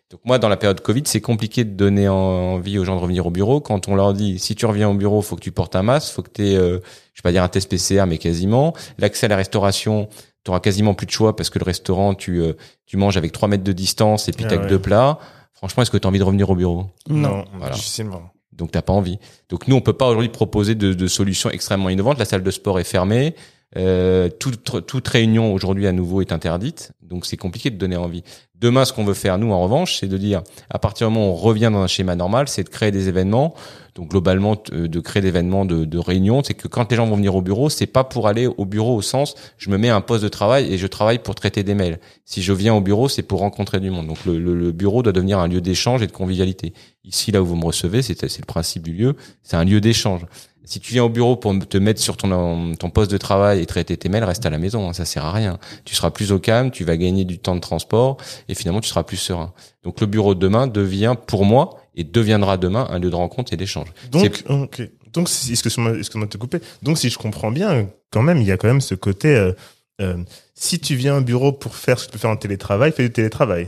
[0.09, 3.01] Donc moi, dans la période Covid, c'est compliqué de donner en- envie aux gens de
[3.01, 3.59] revenir au bureau.
[3.59, 6.13] Quand on leur dit si tu reviens au bureau, faut que tu portes un masque,
[6.13, 8.73] faut que tu aies, je vais pas dire un test PCR, mais quasiment.
[8.99, 10.07] L'accès à la restauration,
[10.47, 12.53] tu auras quasiment plus de choix parce que le restaurant, tu euh,
[12.85, 14.69] tu manges avec 3 mètres de distance et puis Ah t'as que ouais.
[14.69, 15.19] deux plats.
[15.51, 16.85] Franchement, est-ce que tu as envie de revenir au bureau?
[17.09, 17.43] Non.
[17.57, 17.73] Voilà.
[17.75, 18.31] Difficilement.
[18.53, 19.19] donc t'as pas envie.
[19.49, 22.17] Donc nous, on peut pas aujourd'hui proposer de, de solutions extrêmement innovantes.
[22.17, 23.35] La salle de sport est fermée.
[23.75, 26.93] Euh, toute, toute réunion aujourd'hui à nouveau est interdite.
[27.01, 28.23] Donc c'est compliqué de donner envie.
[28.59, 31.27] Demain, ce qu'on veut faire nous, en revanche, c'est de dire à partir du moment
[31.29, 33.53] où on revient dans un schéma normal, c'est de créer des événements.
[33.93, 36.41] Donc globalement, euh, de créer des événements de, de réunion.
[36.43, 38.95] C'est que quand les gens vont venir au bureau, c'est pas pour aller au bureau
[38.95, 41.73] au sens je me mets un poste de travail et je travaille pour traiter des
[41.75, 41.99] mails.
[42.25, 44.07] Si je viens au bureau, c'est pour rencontrer du monde.
[44.07, 46.73] Donc le, le- le bureau doit devenir un lieu d'échange et de convivialité.
[47.03, 50.21] Ici, là où vous me recevez, c'est le principe du lieu, c'est un lieu d'échange.
[50.67, 53.65] Si tu viens au bureau pour te mettre sur ton, ton poste de travail et
[53.65, 55.59] traiter tes mails, reste à la maison, hein, ça sert à rien.
[55.85, 58.17] Tu seras plus au calme, tu vas gagner du temps de transport
[58.49, 59.53] et finalement tu seras plus serein.
[59.83, 63.53] Donc le bureau de demain devient pour moi et deviendra demain un lieu de rencontre
[63.53, 63.87] et d'échange.
[64.11, 64.81] Donc, ok.
[65.13, 66.59] Donc, excuse-moi, de te couper?
[66.83, 69.53] Donc, si je comprends bien, quand même, il y a quand même ce côté, euh,
[70.01, 70.17] euh,
[70.53, 73.03] si tu viens au bureau pour faire ce que tu peux faire en télétravail, fais
[73.03, 73.67] du télétravail.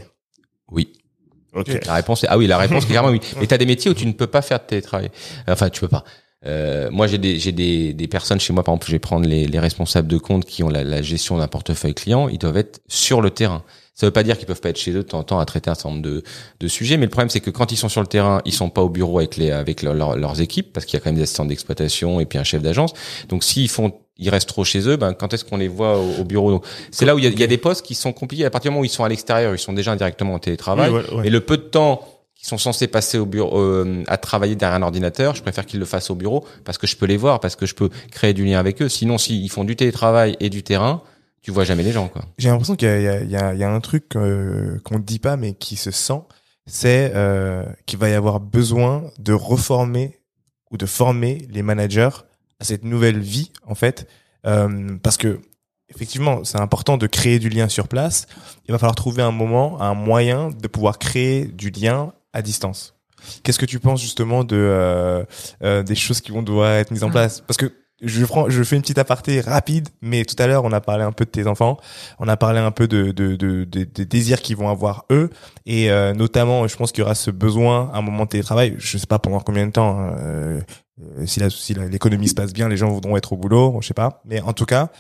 [0.70, 0.94] Oui.
[1.54, 1.86] Ok.
[1.86, 3.20] La réponse est ah oui, la réponse est clairement oui.
[3.40, 5.10] Mais t'as des métiers où tu ne peux pas faire de télétravail.
[5.48, 6.04] Enfin, tu peux pas.
[6.46, 9.46] Euh, moi, j'ai des des des personnes chez moi, par exemple, je vais prendre les
[9.46, 12.30] les responsables de compte qui ont la, la gestion d'un portefeuille client.
[12.30, 13.64] Ils doivent être sur le terrain.
[13.94, 15.46] Ça veut pas dire qu'ils peuvent pas être chez eux de temps en temps à
[15.46, 16.24] traiter un certain nombre de
[16.62, 18.70] de sujets, mais le problème c'est que quand ils sont sur le terrain, ils sont
[18.70, 21.10] pas au bureau avec les avec leur- leur- leurs équipes parce qu'il y a quand
[21.10, 22.94] même des assistants d'exploitation et puis un chef d'agence.
[23.28, 26.22] Donc s'ils font ils restent trop chez eux, ben quand est-ce qu'on les voit au,
[26.22, 26.62] au bureau?
[26.92, 28.46] C'est là où il y, a, il y a des postes qui sont compliqués.
[28.46, 30.90] À partir du moment où ils sont à l'extérieur, ils sont déjà directement en télétravail.
[30.90, 31.22] Oui, ouais, ouais.
[31.24, 32.02] Mais le peu de temps
[32.40, 35.80] qu'ils sont censés passer au bureau, euh, à travailler derrière un ordinateur, je préfère qu'ils
[35.80, 38.34] le fassent au bureau parce que je peux les voir, parce que je peux créer
[38.34, 38.88] du lien avec eux.
[38.88, 41.04] Sinon, s'ils font du télétravail et du terrain,
[41.42, 42.24] tu vois jamais les gens, quoi.
[42.38, 45.54] J'ai l'impression qu'il y y, y a un truc euh, qu'on ne dit pas mais
[45.54, 46.22] qui se sent,
[46.66, 50.20] c'est euh, qu'il va y avoir besoin de reformer
[50.72, 52.10] ou de former les managers
[52.62, 54.08] à cette nouvelle vie en fait,
[54.46, 55.42] euh, parce que
[55.90, 58.28] effectivement c'est important de créer du lien sur place.
[58.68, 62.96] Il va falloir trouver un moment, un moyen de pouvoir créer du lien à distance.
[63.44, 65.24] Qu'est-ce que tu penses justement de euh,
[65.64, 67.42] euh, des choses qui vont devoir être mises en place?
[67.42, 70.72] Parce que je prends, je fais une petite aparté rapide, mais tout à l'heure on
[70.72, 71.78] a parlé un peu de tes enfants,
[72.20, 75.30] on a parlé un peu de de de, de- des désirs qu'ils vont avoir eux,
[75.66, 78.76] et euh, notamment, je pense qu'il y aura ce besoin à un moment de télétravail.
[78.78, 80.00] Je sais pas pendant combien de temps.
[80.00, 80.62] hein, euh,
[81.02, 83.88] euh, si la, si l'économie se passe bien, les gens voudront être au boulot, je
[83.88, 84.22] sais pas.
[84.24, 84.92] Mais en tout cas,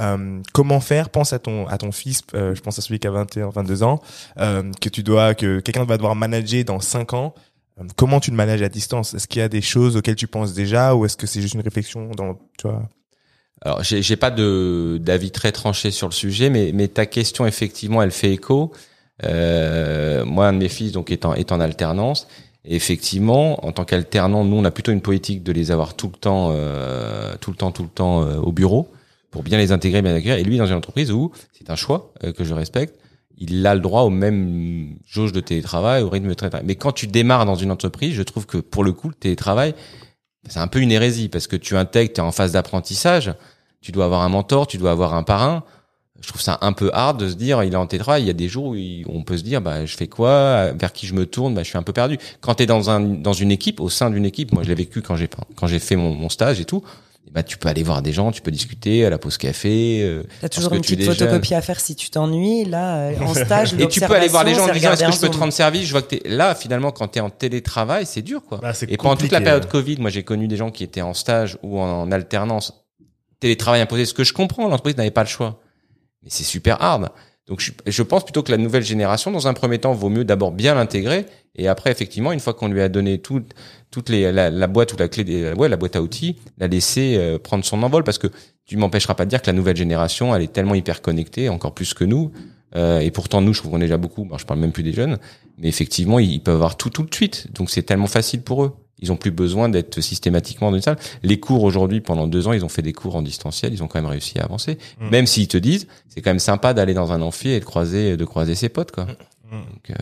[0.00, 1.10] euh, comment faire?
[1.10, 2.22] Pense à ton à ton fils.
[2.34, 4.00] euh, je pense à celui qui a 21, 22 ans,
[4.38, 7.34] euh, que tu dois que quelqu'un va devoir manager dans 5 ans.
[7.96, 9.14] Comment tu le manages à distance?
[9.14, 11.54] Est-ce qu'il y a des choses auxquelles tu penses déjà, ou est-ce que c'est juste
[11.54, 12.68] une réflexion dans tu
[13.62, 17.46] Alors, j'ai j'ai pas de d'avis très tranché sur le sujet, mais mais ta question
[17.46, 18.72] effectivement, elle fait écho.
[19.22, 22.28] Moi, un de mes fils donc est en, est en alternance.
[22.66, 26.18] Effectivement, en tant qu'alternant, nous on a plutôt une politique de les avoir tout le
[26.18, 28.88] temps, euh, tout le temps, tout le temps euh, au bureau
[29.34, 30.38] pour bien les intégrer, bien les accueillir.
[30.38, 33.00] Et lui, dans une entreprise où c'est un choix euh, que je respecte,
[33.36, 36.64] il a le droit au même jauge de télétravail, au rythme de télétravail.
[36.64, 39.74] Mais quand tu démarres dans une entreprise, je trouve que pour le coup, le télétravail,
[40.48, 43.34] c'est un peu une hérésie parce que tu intègres, tu es en phase d'apprentissage,
[43.80, 45.64] tu dois avoir un mentor, tu dois avoir un parrain.
[46.20, 48.30] Je trouve ça un peu hard de se dire, il est en télétravail, il y
[48.30, 48.76] a des jours où
[49.08, 51.70] on peut se dire, bah, je fais quoi, vers qui je me tourne, bah, je
[51.70, 52.18] suis un peu perdu.
[52.40, 54.76] Quand tu es dans un, dans une équipe, au sein d'une équipe, moi je l'ai
[54.76, 56.84] vécu quand j'ai, quand j'ai fait mon, mon stage et tout,
[57.30, 60.00] bah, tu peux aller voir des gens, tu peux discuter à la pause café.
[60.02, 62.64] euh, T'as toujours une petite photocopie à faire si tu t'ennuies.
[62.64, 65.12] Là, euh, en stage, Et tu peux aller voir les gens en disant, est-ce que
[65.12, 65.86] je peux te rendre service?
[65.86, 68.58] Je vois que t'es là, finalement, quand tu es en télétravail, c'est dur, quoi.
[68.58, 69.68] Bah, c'est Et pendant toute la période hein.
[69.70, 72.84] Covid, moi j'ai connu des gens qui étaient en stage ou en, en alternance,
[73.40, 75.60] télétravail imposé, ce que je comprends, l'entreprise n'avait pas le choix.
[76.22, 77.10] Mais c'est super hard.
[77.46, 80.50] Donc je, pense plutôt que la nouvelle génération, dans un premier temps, vaut mieux d'abord
[80.50, 81.26] bien l'intégrer
[81.56, 83.42] et après effectivement, une fois qu'on lui a donné tout,
[83.90, 86.68] toutes les la, la boîte ou la clé, des, ouais, la boîte à outils, la
[86.68, 88.28] laisser euh, prendre son envol parce que
[88.64, 91.74] tu m'empêcheras pas de dire que la nouvelle génération, elle est tellement hyper connectée, encore
[91.74, 92.32] plus que nous.
[92.76, 94.24] Euh, et pourtant, nous, je trouve qu'on est déjà beaucoup.
[94.24, 95.18] Bon, je parle même plus des jeunes,
[95.58, 97.52] mais effectivement, ils, ils peuvent avoir tout tout de suite.
[97.52, 98.72] Donc c'est tellement facile pour eux.
[99.04, 100.96] Ils ont plus besoin d'être systématiquement dans une salle.
[101.22, 103.74] Les cours aujourd'hui, pendant deux ans, ils ont fait des cours en distanciel.
[103.74, 104.78] Ils ont quand même réussi à avancer.
[104.98, 105.08] Mm.
[105.10, 108.16] Même s'ils te disent, c'est quand même sympa d'aller dans un amphi et de croiser,
[108.16, 109.04] de croiser ses potes, quoi.
[109.04, 109.08] Mm.
[109.50, 109.94] Donc, euh,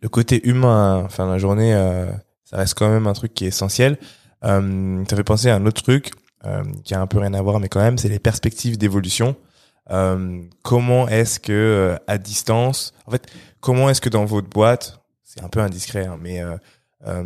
[0.00, 2.06] le côté humain, enfin la journée, euh,
[2.44, 3.98] ça reste quand même un truc qui est essentiel.
[4.44, 6.12] Euh, ça fait penser à un autre truc
[6.84, 9.36] qui a un peu rien à voir, mais quand même, c'est les perspectives d'évolution.
[10.62, 13.26] Comment est-ce que à distance, en fait,
[13.60, 16.42] comment est-ce que dans votre boîte, c'est un peu indiscret, hein, mais
[17.06, 17.22] euh,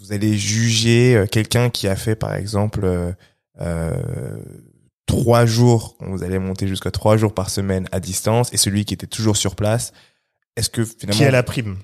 [0.00, 3.12] vous allez juger euh, quelqu'un qui a fait, par exemple, euh,
[3.60, 4.36] euh,
[5.06, 8.94] trois jours, vous allez monter jusqu'à trois jours par semaine à distance, et celui qui
[8.94, 9.92] était toujours sur place.
[10.56, 11.76] Est-ce que finalement Qui a la prime?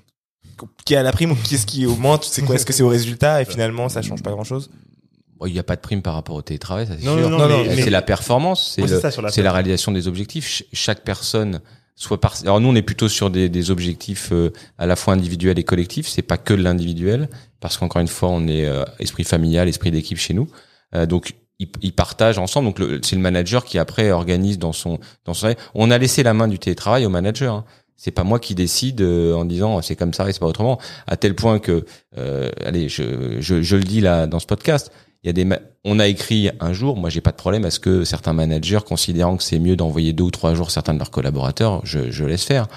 [0.85, 3.41] Qui a la prime ou qu'est-ce qui augmente C'est quoi Est-ce que c'est au résultat
[3.41, 4.69] et finalement ça change pas grand chose
[5.37, 7.29] bon, il n'y a pas de prime par rapport au télétravail, ça c'est Non, sûr.
[7.29, 9.41] non, non, non, mais- c'est la performance, c'est Ouais, c'est le- ça, sur la c'est
[9.41, 9.53] la perf.
[9.55, 10.45] réalisation des objectifs.
[10.45, 11.59] Ch- chaque personne
[11.95, 12.35] soit par.
[12.43, 15.63] Alors nous, on est plutôt sur des, des objectifs euh, à la fois individuels et
[15.63, 16.07] collectifs.
[16.07, 17.29] C'est pas que de l'individuel,
[17.59, 20.47] parce qu'encore une fois, on est euh, esprit familial, esprit d'équipe chez nous.
[20.95, 22.73] Euh, donc ils, partagent ensemble.
[22.73, 25.53] Donc c'est le manager qui après organise dans son dans son.
[25.73, 27.55] On a laissé la main du télétravail au manager.
[27.55, 27.65] Hein.
[27.95, 30.79] C'est pas moi qui décide euh, en disant c'est comme ça et c'est pas autrement.
[31.07, 31.85] À tel point que,
[32.17, 34.91] euh, allez, je, je, je le dis là dans ce podcast,
[35.23, 36.97] il y a des, ma- on a écrit un jour.
[36.97, 40.13] Moi, j'ai pas de problème à ce que certains managers, considérant que c'est mieux d'envoyer
[40.13, 42.67] deux ou trois jours certains de leurs collaborateurs, je, je laisse faire.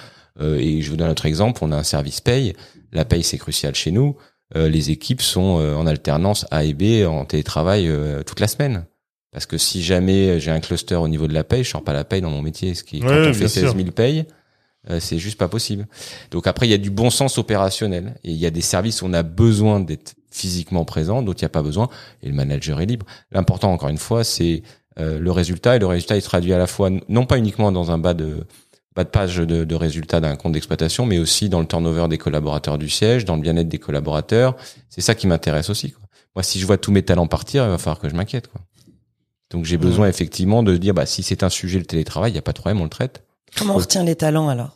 [0.41, 1.61] Euh, et je vous donne un autre exemple.
[1.63, 2.55] On a un service paye.
[2.93, 4.17] La paye, c'est crucial chez nous.
[4.55, 8.47] Euh, les équipes sont euh, en alternance A et B en télétravail euh, toute la
[8.49, 8.85] semaine.
[9.33, 11.93] Parce que si jamais j'ai un cluster au niveau de la paye, je sors pas
[11.93, 12.75] la paye dans mon métier.
[12.75, 13.73] Ce qui, quand on fait 16 sûr.
[13.77, 14.25] 000 payes,
[15.01, 15.87] c'est juste pas possible.
[16.31, 18.15] Donc après, il y a du bon sens opérationnel.
[18.25, 21.45] Et il y a des services où on a besoin d'être physiquement présent, d'autres il
[21.45, 21.89] n'y a pas besoin.
[22.23, 23.07] Et le manager est libre.
[23.33, 24.63] L'important, encore une fois, c'est
[24.99, 25.77] euh, le résultat.
[25.77, 28.15] Et le résultat, il se traduit à la fois, non pas uniquement dans un bas
[28.15, 28.47] de
[28.95, 32.17] bas de page de, de résultats d'un compte d'exploitation, mais aussi dans le turnover des
[32.17, 34.57] collaborateurs du siège, dans le bien-être des collaborateurs.
[34.89, 35.93] C'est ça qui m'intéresse aussi.
[35.93, 36.03] Quoi.
[36.35, 38.49] Moi, si je vois tous mes talents partir, il va falloir que je m'inquiète.
[38.49, 38.63] Quoi.
[39.51, 42.39] Donc j'ai besoin effectivement de dire, bah, si c'est un sujet, le télétravail, il n'y
[42.39, 43.23] a pas de problème, on le traite.
[43.57, 44.76] Comment on retient les talents alors?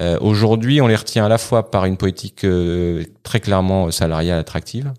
[0.00, 4.38] Euh, Aujourd'hui, on les retient à la fois par une politique euh, très clairement salariale
[4.38, 4.92] attractive,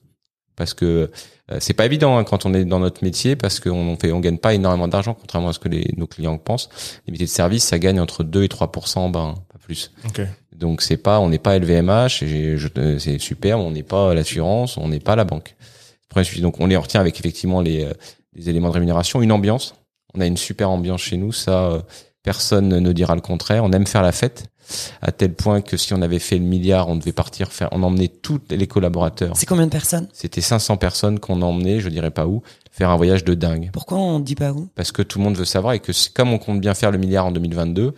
[0.56, 1.12] parce que
[1.52, 4.20] euh, c'est pas évident hein, quand on est dans notre métier, parce qu'on fait, on
[4.20, 6.70] gagne pas énormément d'argent, contrairement à ce que les, nos clients pensent.
[7.06, 9.92] Les métiers de service, ça gagne entre 2 et 3 en bas, hein, pas plus.
[10.06, 10.22] Ok.
[10.58, 14.88] Donc c'est pas, on n'est pas LVMH, euh, c'est super, on n'est pas l'assurance, on
[14.88, 15.56] n'est pas la banque.
[16.42, 17.94] Donc on les retient avec effectivement les, euh,
[18.34, 19.76] les éléments de rémunération, une ambiance.
[20.16, 21.82] On a une super ambiance chez nous, ça euh,
[22.24, 23.64] personne ne dira le contraire.
[23.64, 24.46] On aime faire la fête
[25.02, 27.84] à tel point que si on avait fait le milliard, on devait partir faire, on
[27.84, 29.36] emmenait tous les collaborateurs.
[29.36, 30.08] C'est combien de personnes?
[30.14, 33.70] C'était 500 personnes qu'on emmenait, je dirais pas où, faire un voyage de dingue.
[33.74, 34.68] Pourquoi on dit pas où?
[34.76, 36.98] Parce que tout le monde veut savoir et que comme on compte bien faire le
[36.98, 37.94] milliard en 2022,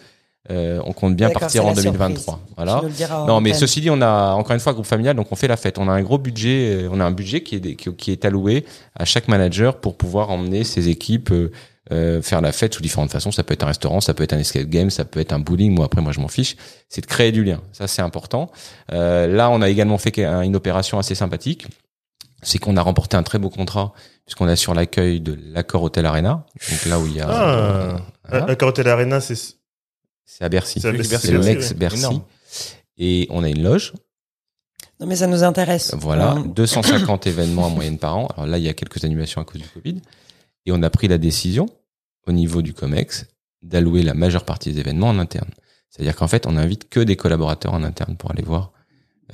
[0.52, 2.34] euh, on compte bien partir en la 2023.
[2.34, 2.56] surprise.
[2.56, 2.82] Voilà.
[3.28, 5.58] Non, mais ceci dit, on a encore une fois groupe familial, donc on fait la
[5.58, 5.78] fête.
[5.78, 8.26] On a un gros budget, euh, on a un budget qui est qui, qui est
[8.26, 11.52] alloué à chaque manager pour pouvoir emmener ses équipes euh,
[11.92, 13.32] euh, faire la fête sous différentes façons.
[13.32, 15.40] Ça peut être un restaurant, ça peut être un escape game, ça peut être un
[15.40, 15.74] bowling.
[15.74, 16.56] Moi après, moi je m'en fiche.
[16.88, 17.62] C'est de créer du lien.
[17.74, 18.52] Ça c'est important.
[18.92, 21.68] Euh, là, on a également fait une opération assez sympathique.
[22.42, 23.94] C'est qu'on a remporté un très beau contrat
[24.26, 26.46] puisqu'on a sur l'accueil de l'accord Hôtel Arena.
[26.70, 27.98] Donc là où il y a Ah.
[28.34, 29.36] Euh, Carrotel Arena, c'est
[30.26, 30.80] c'est à Bercy.
[30.80, 32.22] C'est à Bercy, Bercy, ouais.
[32.98, 33.94] Et on a une loge.
[35.00, 35.96] Non, mais ça nous intéresse.
[35.98, 38.28] Voilà, Euh, 250 événements en moyenne par an.
[38.36, 40.02] Alors là, il y a quelques annulations à cause du Covid.
[40.66, 41.68] Et on a pris la décision,
[42.30, 43.26] au niveau du COMEX,
[43.62, 45.50] d'allouer la majeure partie des événements en interne.
[45.90, 48.72] C'est-à-dire qu'en fait, on n'invite que des collaborateurs en interne pour aller voir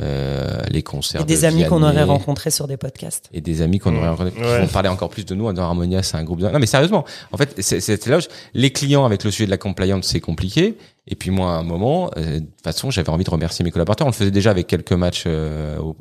[0.01, 1.21] euh, les concerts.
[1.21, 3.29] Et des de amis qu'on aurait rencontrés sur des podcasts.
[3.31, 3.97] Et des amis qu'on Mmh.
[3.97, 4.61] aurait rencontrés, qui Ouais.
[4.61, 5.51] vont parler encore plus de nous.
[5.53, 6.47] Dans Harmonia, c'est un groupe de...
[6.49, 9.45] Non, mais sérieusement, en fait, c'est c'est là où je- les clients avec le sujet
[9.45, 10.77] de la compliance, c'est compliqué.
[11.07, 13.71] Et puis moi, à un moment, euh, de toute façon, j'avais envie de remercier mes
[13.71, 14.05] collaborateurs.
[14.07, 15.95] On le faisait déjà avec quelques matchs euh, au,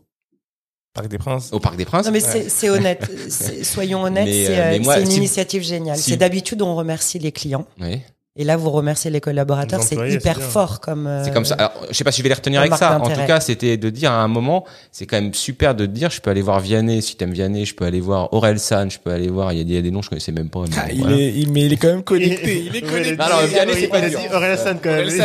[0.94, 1.52] Parc des Princes.
[1.52, 2.06] au Parc des Princes.
[2.06, 3.10] Non, mais c'est c'est honnête.
[3.64, 5.98] Soyons honnêtes, c'est euh, euh, c'est une si- initiative géniale.
[5.98, 7.66] si- C'est d'habitude, on remercie les clients.
[7.80, 8.00] Oui.
[8.36, 9.78] Et là, vous remerciez les collaborateurs.
[9.78, 11.06] Les C'est hyper fort comme.
[11.06, 11.54] euh, C'est comme ça.
[11.54, 12.98] Alors, je sais pas si je vais les retenir avec ça.
[13.00, 15.90] En tout cas, c'était de dire à un moment, c'est quand même super de te
[15.92, 18.90] dire, je peux aller voir Vianney, si t'aimes Vianney, je peux aller voir Aurel San,
[18.90, 20.32] je peux aller voir, il y a des, il y a des noms, je connaissais
[20.32, 20.62] même pas.
[20.62, 21.16] mais Ah, bon, il voilà.
[21.16, 22.64] est, il, mais il est quand même connecté.
[22.66, 23.16] Il est connecté.
[23.22, 24.18] Alors, dit- Vianney, c'est pas dur.
[24.18, 25.06] dit Aurel Hassan, quand même.
[25.08, 25.20] Il y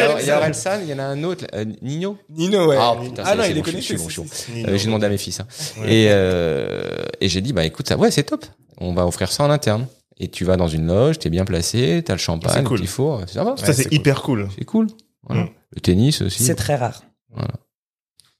[0.00, 2.16] a, il y a Aurel San, il y en a un autre, euh, Nino.
[2.30, 2.76] Nino, ouais.
[2.78, 3.94] Ah, putain, ah non, il bon, est connecté.
[3.96, 5.40] Euh, J'ai demandé à mes fils.
[5.40, 5.46] hein.
[5.84, 6.84] Euh,
[7.20, 8.44] et j'ai dit, bah écoute, ça, ouais, c'est top.
[8.78, 9.86] On va offrir ça en interne.
[10.18, 12.78] Et tu vas dans une loge, t'es bien placé, t'as le champagne, cool.
[12.78, 13.20] qu'il faut.
[13.26, 13.56] Ça va.
[13.56, 14.48] Ça, Ouais, c'est hyper cool.
[14.56, 14.86] C'est cool.
[15.24, 15.44] Voilà.
[15.44, 15.50] Mm.
[15.74, 16.42] Le tennis aussi.
[16.42, 17.02] C'est très rare.
[17.36, 17.48] Bah,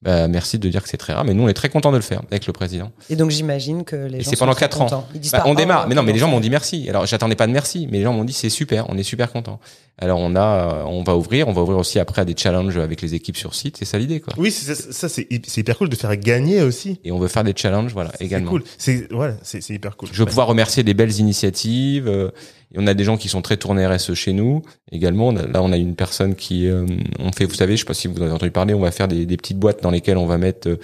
[0.06, 1.96] Bah, merci de dire que c'est très rare, mais nous on est très content de
[1.96, 2.92] le faire avec le président.
[3.10, 4.84] Et donc j'imagine que les Et gens c'est pendant très quatre ans.
[4.84, 5.08] contents.
[5.14, 6.88] Ils disent Bah, pas, on oh, démarre, mais non, mais les gens m'ont dit merci.
[6.88, 9.32] Alors j'attendais pas de merci, mais les gens m'ont dit c'est super, on est super
[9.32, 9.58] content.
[9.98, 13.02] Alors on a, on va ouvrir, on va ouvrir aussi après à des challenges avec
[13.02, 14.32] les équipes sur site, c'est ça l'idée quoi.
[14.36, 17.00] Oui, c'est ça, ça, c'est hy- c'est hyper cool de faire gagner aussi.
[17.04, 18.50] Et on veut faire des challenges, voilà, C'est également.
[18.50, 18.62] cool.
[18.78, 20.08] C'est ouais, c'est c'est hyper cool.
[20.12, 22.06] Je veux pouvoir remercier des belles initiatives.
[22.08, 22.30] euh,
[22.72, 24.62] et on a des gens qui sont très tournés RSE chez nous.
[24.90, 26.84] Également, là, on a une personne qui, euh,
[27.18, 29.08] on fait, vous savez, je sais pas si vous avez entendu parler, on va faire
[29.08, 30.76] des, petites boîtes dans lesquelles on va mettre euh,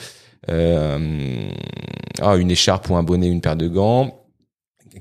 [0.49, 1.51] euh,
[2.21, 4.23] ah, une écharpe ou un bonnet, une paire de gants,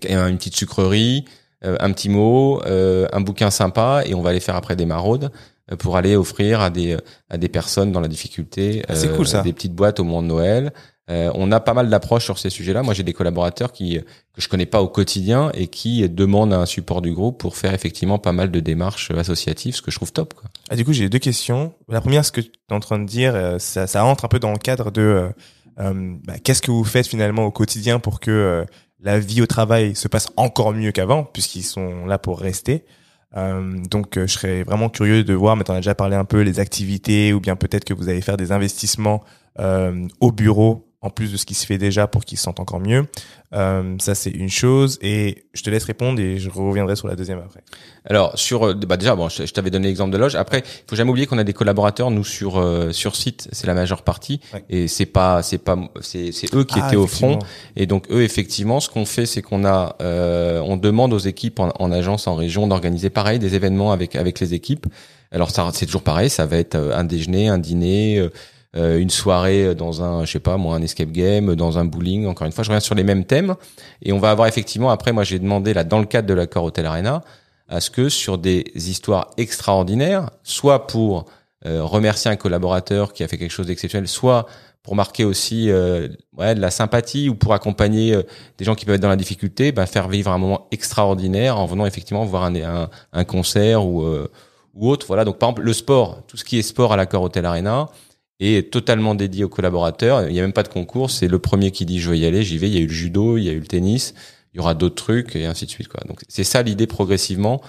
[0.07, 1.25] une petite sucrerie,
[1.63, 5.31] euh, un petit mot, un bouquin sympa, et on va aller faire après des maraudes
[5.79, 6.97] pour aller offrir à des
[7.29, 9.41] à des personnes dans la difficulté Ah, c'est cool, ça.
[9.41, 10.73] des petites boîtes au moment de Noël.
[11.09, 12.83] Euh, on a pas mal d'approches sur ces sujets-là.
[12.83, 13.99] Moi, j'ai des collaborateurs qui
[14.33, 17.73] que je connais pas au quotidien et qui demandent un support du groupe pour faire
[17.73, 20.33] effectivement pas mal de démarches associatives, ce que je trouve top.
[20.35, 20.49] Quoi.
[20.69, 21.73] Ah, du coup, j'ai deux questions.
[21.89, 24.29] La première, ce que tu es en train de dire, euh, ça, ça entre un
[24.29, 25.29] peu dans le cadre de euh,
[25.79, 28.65] euh, bah, qu'est-ce que vous faites finalement au quotidien pour que euh,
[29.01, 32.85] la vie au travail se passe encore mieux qu'avant, puisqu'ils sont là pour rester?
[33.37, 36.15] Euh, donc, euh, je serais vraiment curieux de voir, mais tu en as déjà parlé
[36.15, 39.23] un peu, les activités, ou bien peut-être que vous allez faire des investissements
[39.59, 42.59] euh, au bureau, en plus de ce qui se fait déjà pour qu'ils se sentent
[42.59, 43.07] encore mieux.
[43.53, 44.99] Euh, ça, c'est une chose.
[45.01, 47.61] Et je te laisse répondre et je reviendrai sur la deuxième après.
[48.05, 50.89] Alors sur euh, bah déjà bon je, je t'avais donné l'exemple de loge après il
[50.89, 54.01] faut jamais oublier qu'on a des collaborateurs nous sur euh, sur site c'est la majeure
[54.01, 54.63] partie Ouais.
[54.71, 57.37] et c'est pas c'est pas c'est c'est eux qui Ah, étaient au front
[57.75, 61.59] et donc eux effectivement ce qu'on fait c'est qu'on a euh, on demande aux équipes
[61.59, 64.87] en, en agence en région d'organiser pareil des événements avec avec les équipes
[65.31, 68.27] alors ça c'est toujours pareil ça va être euh, un déjeuner un dîner
[68.75, 72.25] euh, une soirée dans un je sais pas moi un escape game dans un bowling
[72.25, 73.55] encore une fois je reviens sur les mêmes thèmes
[74.01, 76.63] et on va avoir effectivement après moi j'ai demandé là dans le cadre de l'accord
[76.63, 77.21] Hotel Arena
[77.71, 81.25] à ce que sur des histoires extraordinaires, soit pour
[81.65, 84.45] euh, remercier un collaborateur qui a fait quelque chose d'exceptionnel, soit
[84.83, 88.23] pour marquer aussi euh, ouais, de la sympathie ou pour accompagner euh,
[88.57, 91.65] des gens qui peuvent être dans la difficulté, ben, faire vivre un moment extraordinaire en
[91.65, 94.29] venant effectivement voir un, un, un concert ou, euh,
[94.73, 95.05] ou autre.
[95.07, 95.23] Voilà.
[95.23, 97.89] Donc par exemple le sport, tout ce qui est sport à l'accord Hotel Arena
[98.41, 100.27] est totalement dédié aux collaborateurs.
[100.27, 102.25] Il n'y a même pas de concours, c'est le premier qui dit je veux y
[102.25, 102.67] aller, j'y vais.
[102.69, 104.13] Il y a eu le judo, il y a eu le tennis
[104.53, 106.01] il y aura d'autres trucs et ainsi de suite quoi.
[106.07, 107.61] Donc c'est ça l'idée progressivement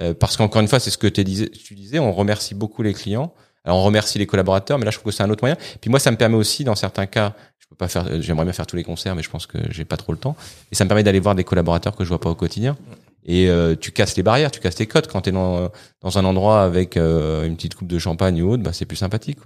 [0.00, 2.94] euh, parce qu'encore une fois c'est ce que disais, tu disais on remercie beaucoup les
[2.94, 3.32] clients.
[3.64, 5.56] Alors on remercie les collaborateurs mais là je trouve que c'est un autre moyen.
[5.80, 8.52] Puis moi ça me permet aussi dans certains cas, je peux pas faire j'aimerais bien
[8.52, 10.36] faire tous les concerts mais je pense que j'ai pas trop le temps
[10.70, 12.76] et ça me permet d'aller voir des collaborateurs que je vois pas au quotidien.
[13.24, 16.18] Et euh, tu casses les barrières, tu casses les codes quand tu es dans dans
[16.18, 19.38] un endroit avec euh, une petite coupe de champagne ou autre, bah c'est plus sympathique.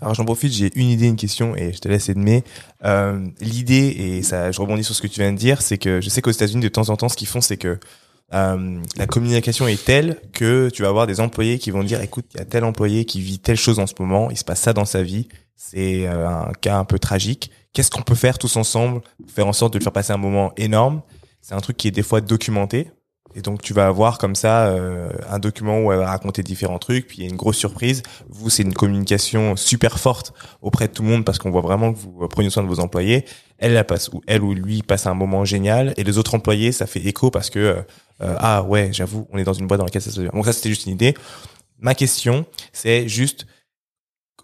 [0.00, 2.42] Alors j'en profite, j'ai une idée, une question, et je te laisse Edmé.
[2.84, 6.00] Euh, L'idée, et ça, je rebondis sur ce que tu viens de dire, c'est que
[6.00, 7.78] je sais qu'aux États-Unis, de temps en temps, ce qu'ils font, c'est que
[8.32, 12.26] euh, la communication est telle que tu vas avoir des employés qui vont dire, écoute,
[12.34, 14.60] il y a tel employé qui vit telle chose en ce moment, il se passe
[14.60, 17.50] ça dans sa vie, c'est euh, un cas un peu tragique.
[17.72, 20.16] Qu'est-ce qu'on peut faire tous ensemble pour faire en sorte de le faire passer un
[20.16, 21.02] moment énorme?
[21.42, 22.90] C'est un truc qui est des fois documenté.
[23.34, 26.78] Et donc tu vas avoir comme ça euh, un document où elle va raconter différents
[26.78, 28.02] trucs, puis il y a une grosse surprise.
[28.28, 31.92] Vous, c'est une communication super forte auprès de tout le monde parce qu'on voit vraiment
[31.92, 33.24] que vous prenez soin de vos employés.
[33.58, 36.72] Elle, elle passe ou elle ou lui passe un moment génial, et les autres employés,
[36.72, 37.82] ça fait écho parce que euh,
[38.22, 40.30] euh, ah ouais, j'avoue, on est dans une boîte dans laquelle ça se bien.
[40.32, 41.14] Donc ça, c'était juste une idée.
[41.78, 43.46] Ma question, c'est juste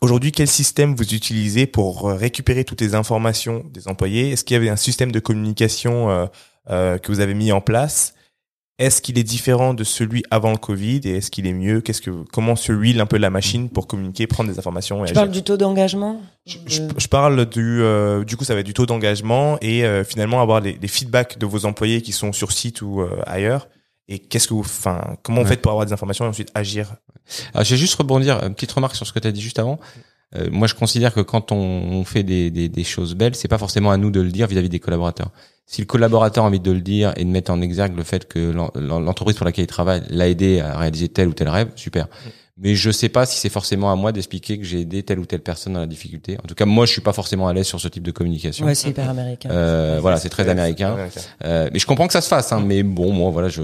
[0.00, 4.30] aujourd'hui quel système vous utilisez pour euh, récupérer toutes les informations des employés?
[4.30, 6.26] Est-ce qu'il y avait un système de communication euh,
[6.70, 8.14] euh, que vous avez mis en place?
[8.78, 11.80] Est-ce qu'il est différent de celui avant le Covid et est-ce qu'il est mieux?
[11.80, 15.06] Qu'est-ce que comment se huile un peu la machine pour communiquer, prendre des informations et
[15.06, 15.14] Tu agir?
[15.22, 16.20] parles du taux d'engagement?
[16.44, 19.56] Je, je- Euh, je parle du euh, du coup ça va être du taux d'engagement
[19.62, 23.00] et euh, finalement avoir les, les feedbacks de vos employés qui sont sur site ou
[23.00, 23.68] euh, ailleurs.
[24.08, 26.94] Et qu'est-ce que vous enfin comment vous faites pour avoir des informations et ensuite agir?
[27.54, 29.58] Alors, je vais juste rebondir, une petite remarque sur ce que tu as dit juste
[29.58, 29.80] avant.
[30.36, 33.48] Euh, moi, je considère que quand on, on fait des, des, des choses belles, c'est
[33.48, 35.30] pas forcément à nous de le dire vis-à-vis des collaborateurs.
[35.68, 38.28] Si le collaborateur a envie de le dire et de mettre en exergue le fait
[38.28, 41.48] que l'en- l'en- l'entreprise pour laquelle il travaille l'a aidé à réaliser tel ou tel
[41.48, 42.06] rêve, super.
[42.58, 45.26] Mais je sais pas si c'est forcément à moi d'expliquer que j'ai aidé telle ou
[45.26, 46.38] telle personne dans la difficulté.
[46.42, 48.64] En tout cas, moi, je suis pas forcément à l'aise sur ce type de communication.
[48.64, 49.50] Ouais, c'est hyper américain.
[49.50, 50.96] Euh, voilà, c'est très américain.
[51.44, 53.60] Euh, mais je comprends que ça se fasse, hein, mais bon, moi, voilà, je,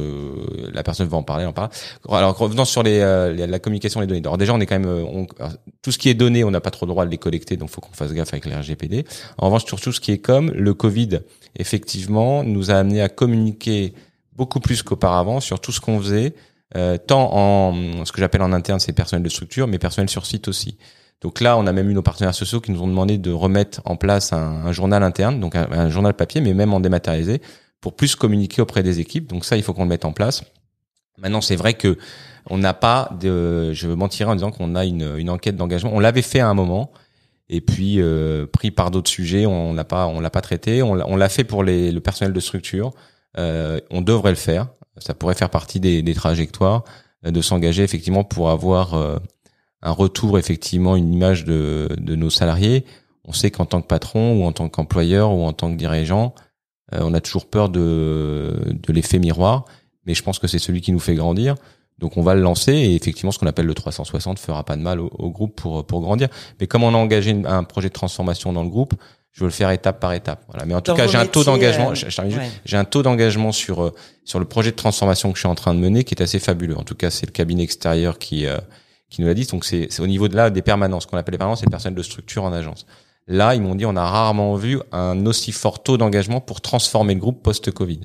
[0.75, 1.71] la personne veut en parler, en parle.
[2.11, 4.21] Alors, revenons sur les, euh, les- la communication des données.
[4.21, 6.51] Alors, déjà, on est quand même, euh, on- alors, tout ce qui est donné, on
[6.51, 8.55] n'a pas trop le droit de les collecter, donc faut qu'on fasse gaffe avec les
[8.55, 9.07] RGPD.
[9.39, 11.21] En revanche, sur tout ce qui est comme, le Covid,
[11.57, 13.95] effectivement, nous a amené à communiquer
[14.35, 16.35] beaucoup plus qu'auparavant sur tout ce qu'on faisait,
[16.77, 20.27] euh, tant en, ce que j'appelle en interne, c'est personnel de structure, mais personnel sur
[20.27, 20.79] site aussi.
[21.21, 23.81] Donc là, on a même eu nos partenaires sociaux qui nous ont demandé de remettre
[23.85, 27.41] en place un, journal interne, donc un, journal papier, mais même en dématérialisé,
[27.81, 29.29] pour plus communiquer auprès des équipes.
[29.29, 30.43] Donc ça, il faut qu'on le mette en place.
[31.19, 31.97] Maintenant, c'est vrai que
[32.51, 35.93] on n'a pas de, je mentirais en disant qu'on a une enquête d'engagement.
[35.95, 36.91] On l'avait fait à un moment.
[37.55, 40.83] Et puis euh, pris par d'autres sujets, on l'a pas, on l'a pas traité.
[40.83, 42.93] On l'a fait pour les, le personnel de structure.
[43.37, 44.69] Euh, on devrait le faire.
[44.97, 46.83] Ça pourrait faire partie des, trajectoires
[47.27, 48.95] euh, de s'engager effectivement pour avoir
[49.83, 52.87] un retour effectivement une image de, de nos salariés.
[53.27, 56.35] On sait qu'en tant que patron ou en tant qu'employeur ou en tant que dirigeant,
[56.91, 59.67] on a toujours peur de, de l'effet miroir,
[60.07, 61.55] mais je pense que c'est celui qui nous fait grandir.
[61.99, 64.83] Donc on va le lancer et effectivement ce qu'on appelle le 360 fera pas de
[64.83, 66.29] mal au, au groupe pour pour grandir.
[66.61, 68.95] Mais comme on a engagé un projet de transformation dans le groupe,
[69.33, 70.45] je veux le faire étape par étape.
[70.49, 70.67] Voilà.
[70.67, 71.93] Mais en tout Dans cas, j'ai un taux d'engagement.
[71.93, 72.51] euh, ouais.
[72.65, 73.93] J'ai un taux d'engagement sur euh,
[74.25, 76.39] sur le projet de transformation que je suis en train de mener qui est assez
[76.39, 76.77] fabuleux.
[76.77, 78.59] En tout cas, c'est le cabinet extérieur qui euh,
[79.09, 79.47] qui nous l'a dit.
[79.47, 81.05] Donc c'est au niveau de là des permanences.
[81.05, 82.85] Ce qu'on appelle les permanences, c'est le personnel de structure en agence.
[83.29, 87.15] Là, ils m'ont dit on a rarement vu un aussi fort taux d'engagement pour transformer
[87.15, 88.01] le groupe post-Covid.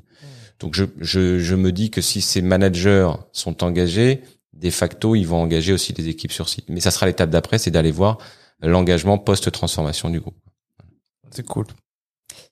[0.59, 4.21] Donc je, je, je me dis que si ces managers sont engagés,
[4.53, 6.65] de facto, ils vont engager aussi des équipes sur site.
[6.69, 8.17] Mais ça sera l'étape d'après, c'est d'aller voir
[8.61, 10.37] l'engagement post-transformation du groupe.
[11.29, 11.65] C'est cool.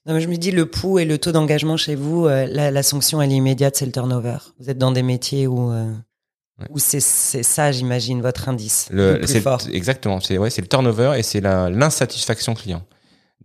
[0.06, 2.70] Non, mais je me dis le pouls et le taux d'engagement chez vous, euh, la,
[2.70, 4.38] la sanction elle est immédiate, c'est le turnover.
[4.60, 5.92] Vous êtes dans des métiers où euh,
[6.58, 6.66] Ouais.
[6.70, 9.60] où c'est c'est ça, j'imagine, votre indice Le, le plus c'est fort.
[9.70, 12.82] exactement, c'est ouais, c'est le turnover et c'est la- l'insatisfaction client.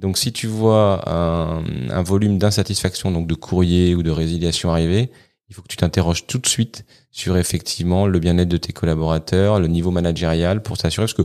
[0.02, 5.12] Donc si tu vois un, volume d'insatisfaction, donc de courrier ou de résiliation arriver,
[5.48, 9.60] il faut que tu t'interroges tout de suite sur effectivement le bien-être de tes collaborateurs,
[9.60, 11.22] le niveau managérial pour s'assurer parce que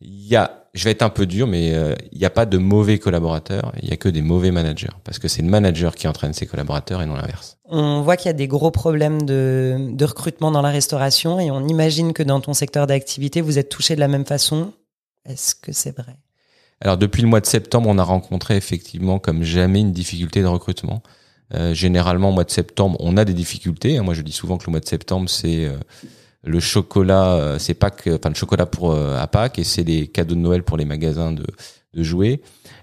[0.00, 2.46] il y a, je vais être un peu dur, mais euh, il n'y a pas
[2.46, 5.94] de mauvais collaborateurs, il y a que des mauvais managers parce que c'est le manager
[5.94, 7.58] qui entraîne ses collaborateurs et non l'inverse.
[7.66, 11.50] On voit qu'il y a des gros problèmes de, de recrutement dans la restauration et
[11.50, 14.72] on imagine que dans ton secteur d'activité, vous êtes touché de la même façon.
[15.26, 16.16] Est-ce que c'est vrai?
[16.80, 20.46] Alors depuis le mois de septembre, on a rencontré effectivement comme jamais une difficulté de
[20.46, 21.02] recrutement.
[21.54, 23.98] Euh, généralement, au mois de septembre, on a des difficultés.
[23.98, 24.02] hein.
[24.02, 25.78] Moi, je dis souvent que le mois de septembre, c'est euh,
[26.42, 29.84] le chocolat, euh, c'est pas que, enfin, le chocolat pour euh, à Pâques et c'est
[29.84, 31.46] les cadeaux de Noël pour les magasins de,
[31.94, 32.40] de jouets.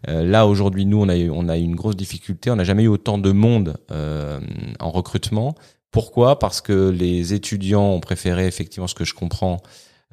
[0.07, 2.49] Euh, là, aujourd'hui, nous, on a eu, on a eu une grosse difficulté.
[2.51, 4.39] On n'a jamais eu autant de monde euh,
[4.79, 5.55] en recrutement.
[5.91, 6.39] Pourquoi?
[6.39, 9.59] Parce que les étudiants ont préféré, effectivement, ce que je comprends, euh,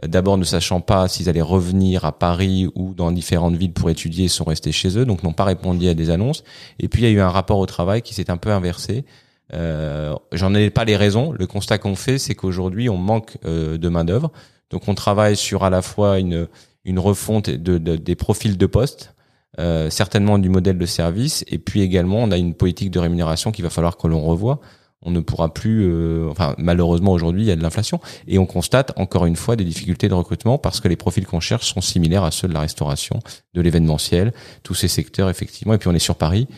[0.06, 4.28] d'abord ne sachant pas s'ils allaient revenir à Paris ou dans différentes villes pour étudier,
[4.28, 6.42] sont restés chez eux, donc n'ont pas répondu à des annonces.
[6.78, 9.04] Et puis il y a eu un rapport au travail qui s'est un peu inversé.
[9.52, 11.32] Euh, J'en ai pas les raisons.
[11.32, 14.30] Le constat qu'on fait, c'est qu'aujourd'hui on manque euh, de main d'œuvre.
[14.70, 16.46] Donc on travaille sur à la fois une
[16.86, 19.14] une refonte de, de- des profils de poste,
[19.58, 23.52] euh, certainement du modèle de service, et puis également on a une politique de rémunération
[23.52, 24.60] qu'il va falloir que l'on revoie.
[25.02, 28.44] On ne pourra plus, euh, enfin malheureusement aujourd'hui il y a de l'inflation et on
[28.44, 31.80] constate encore une fois des difficultés de recrutement parce que les profils qu'on cherche sont
[31.80, 33.18] similaires à ceux de la restauration,
[33.54, 35.72] de l'événementiel, tous ces secteurs effectivement.
[35.72, 36.48] Et puis on est sur Paris.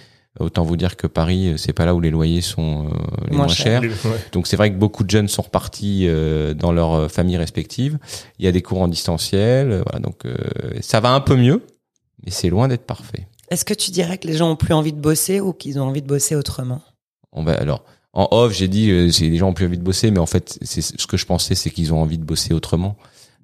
[0.40, 2.90] Autant vous dire que Paris, euh, c'est pas là où les loyers sont euh,
[3.30, 3.82] les Moins moins, chers.
[3.82, 3.90] Ouais.
[4.32, 7.98] Donc c'est vrai que beaucoup de jeunes sont repartis euh, dans leurs euh, familles respectives.
[8.38, 10.00] Il y a des cours en distanciel, voilà.
[10.00, 10.34] Donc euh,
[10.80, 11.62] ça va un peu mieux,
[12.24, 13.28] mais c'est loin d'être parfait.
[13.50, 15.82] Est-ce que tu dirais que les gens ont plus envie de bosser ou qu'ils ont
[15.82, 16.80] envie de bosser autrement?
[17.32, 19.82] On va alors en off, j'ai dit euh, c'est les gens ont plus envie de
[19.82, 22.54] bosser, mais en fait c'est ce que je pensais, c'est qu'ils ont envie de bosser
[22.54, 22.96] autrement.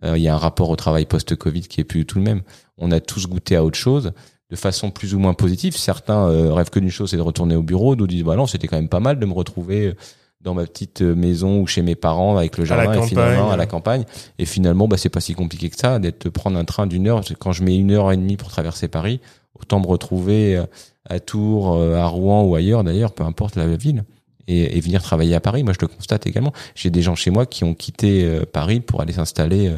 [0.04, 2.24] Euh, Il y a un rapport au travail post-Covid qui est plus du tout le
[2.24, 2.42] même.
[2.76, 4.12] On a tous goûté à autre chose
[4.50, 5.76] de façon plus ou moins positive.
[5.76, 7.96] Certains euh, rêvent que d'une chose, c'est de retourner au bureau.
[7.96, 9.94] D'autres disent bah non, c'était quand même pas mal de me retrouver
[10.40, 13.56] dans ma petite euh, maison ou chez mes parents avec le jardin et finalement à
[13.56, 14.04] la campagne.
[14.38, 17.22] Et finalement, bah c'est pas si compliqué que ça d'être prendre un train d'une heure.
[17.38, 19.20] Quand je mets une heure et demie pour traverser Paris,
[19.60, 20.64] autant me retrouver euh,
[21.04, 24.04] à Tours, euh, à Rouen ou ailleurs d'ailleurs, peu importe la ville.
[24.48, 26.52] Et, et venir travailler à Paris, moi je le constate également.
[26.74, 29.76] J'ai des gens chez moi qui ont quitté euh, Paris pour aller s'installer euh,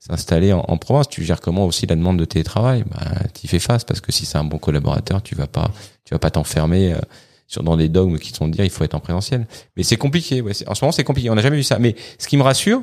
[0.00, 1.08] s'installer en, en province.
[1.08, 2.84] Tu gères comment aussi la demande de télétravail?
[2.90, 5.70] Bah, Tu fais face parce que si c'est un bon collaborateur, tu vas pas,
[6.04, 6.98] tu vas pas t'enfermer euh,
[7.46, 9.46] sur dans des dogmes qui sont de dire il faut être en présentiel.
[9.76, 10.42] Mais c'est compliqué.
[10.66, 11.30] En ce moment, c'est compliqué.
[11.30, 11.78] On n'a jamais vu ça.
[11.78, 12.82] Mais ce qui me rassure,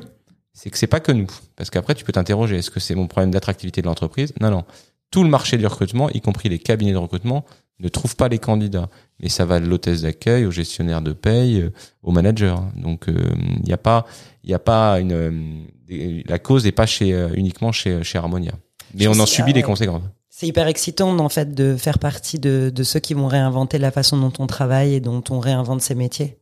[0.53, 3.08] c'est que c'est pas que nous, parce qu'après tu peux t'interroger est-ce que c'est mon
[3.08, 4.34] problème d'attractivité de l'entreprise?
[4.41, 4.63] Non, non.
[5.12, 7.45] Tout le marché du recrutement, y compris les cabinets de recrutement,
[7.79, 8.89] ne trouve pas les candidats.
[9.19, 11.69] Mais ça va de l'hôtesse d'accueil au gestionnaire de paye, euh,
[12.03, 12.63] au manager.
[12.75, 14.05] Donc il n'y a pas,
[14.43, 18.53] il a pas une, euh, la cause n'est pas chez euh, uniquement chez chez Harmonia.
[18.95, 20.03] Mais Je on en subit les conséquences.
[20.29, 23.91] C'est hyper excitant en fait de faire partie de, de ceux qui vont réinventer la
[23.91, 26.37] façon dont on travaille et dont on réinvente ses métiers.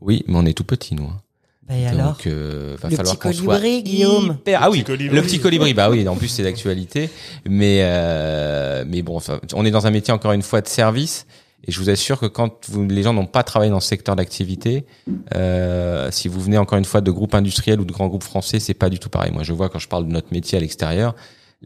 [0.00, 1.04] Oui, mais on est tout petit nous.
[1.04, 1.20] hein.
[1.68, 4.38] Bah, et alors euh, va Le falloir petit qu'on soit colibri, Guillaume.
[4.40, 5.74] hyper- Ah oui, petit le petit colibri.
[5.74, 7.10] Bah oui, en plus c'est d'actualité.
[7.48, 11.26] Mais euh, mais bon, enfin, on est dans un métier encore une fois de service.
[11.66, 14.16] Et je vous assure que quand vous, les gens n'ont pas travaillé dans ce secteur
[14.16, 14.86] d'activité,
[15.34, 18.60] euh, si vous venez encore une fois de groupes industriels ou de grands groupes français,
[18.60, 19.32] c'est pas du tout pareil.
[19.32, 21.14] Moi, je vois quand je parle de notre métier à l'extérieur,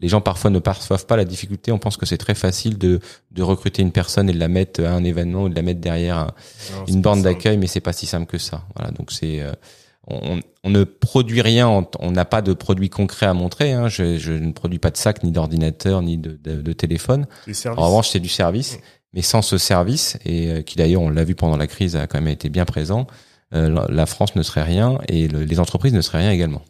[0.01, 1.71] les gens parfois ne perçoivent pas la difficulté.
[1.71, 2.99] On pense que c'est très facile de,
[3.31, 5.79] de recruter une personne et de la mettre à un événement ou de la mettre
[5.79, 7.21] derrière un- Non, c'est une simple.
[7.21, 8.63] d'accueil, mais c'est pas si simple que ça.
[8.75, 9.51] Voilà, donc c'est euh,
[10.07, 13.71] on, on ne produit rien, en- on n'a pas de produit concret à montrer.
[13.73, 13.87] Hein.
[13.87, 17.25] Je, je ne produis pas de sac, ni d'ordinateur, ni de, de, de téléphone.
[17.67, 18.79] En revanche, c'est du service,
[19.13, 22.07] mais sans ce service, et euh, qui d'ailleurs, on l'a vu pendant la crise, a
[22.07, 23.07] quand même été bien présent,
[23.53, 26.61] euh, la- la France ne serait rien et le- les entreprises ne seraient rien également.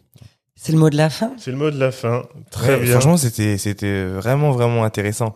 [0.56, 1.32] C'est le mot de la fin?
[1.36, 2.22] C'est le mot de la fin.
[2.50, 2.92] Très Ouais, bien.
[2.92, 5.34] Franchement, c'était c'était vraiment vraiment intéressant.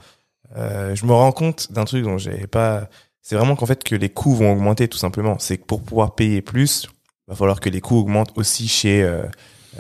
[0.57, 2.89] Euh, je me rends compte d'un truc dont j'avais pas.
[3.21, 5.37] C'est vraiment qu'en fait que les coûts vont augmenter tout simplement.
[5.39, 6.87] C'est que pour pouvoir payer plus,
[7.29, 9.23] va falloir que les coûts augmentent aussi chez euh,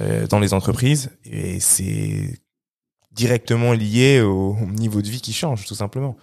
[0.00, 2.38] euh, dans les entreprises et c'est
[3.12, 6.16] directement lié au niveau de vie qui change tout simplement.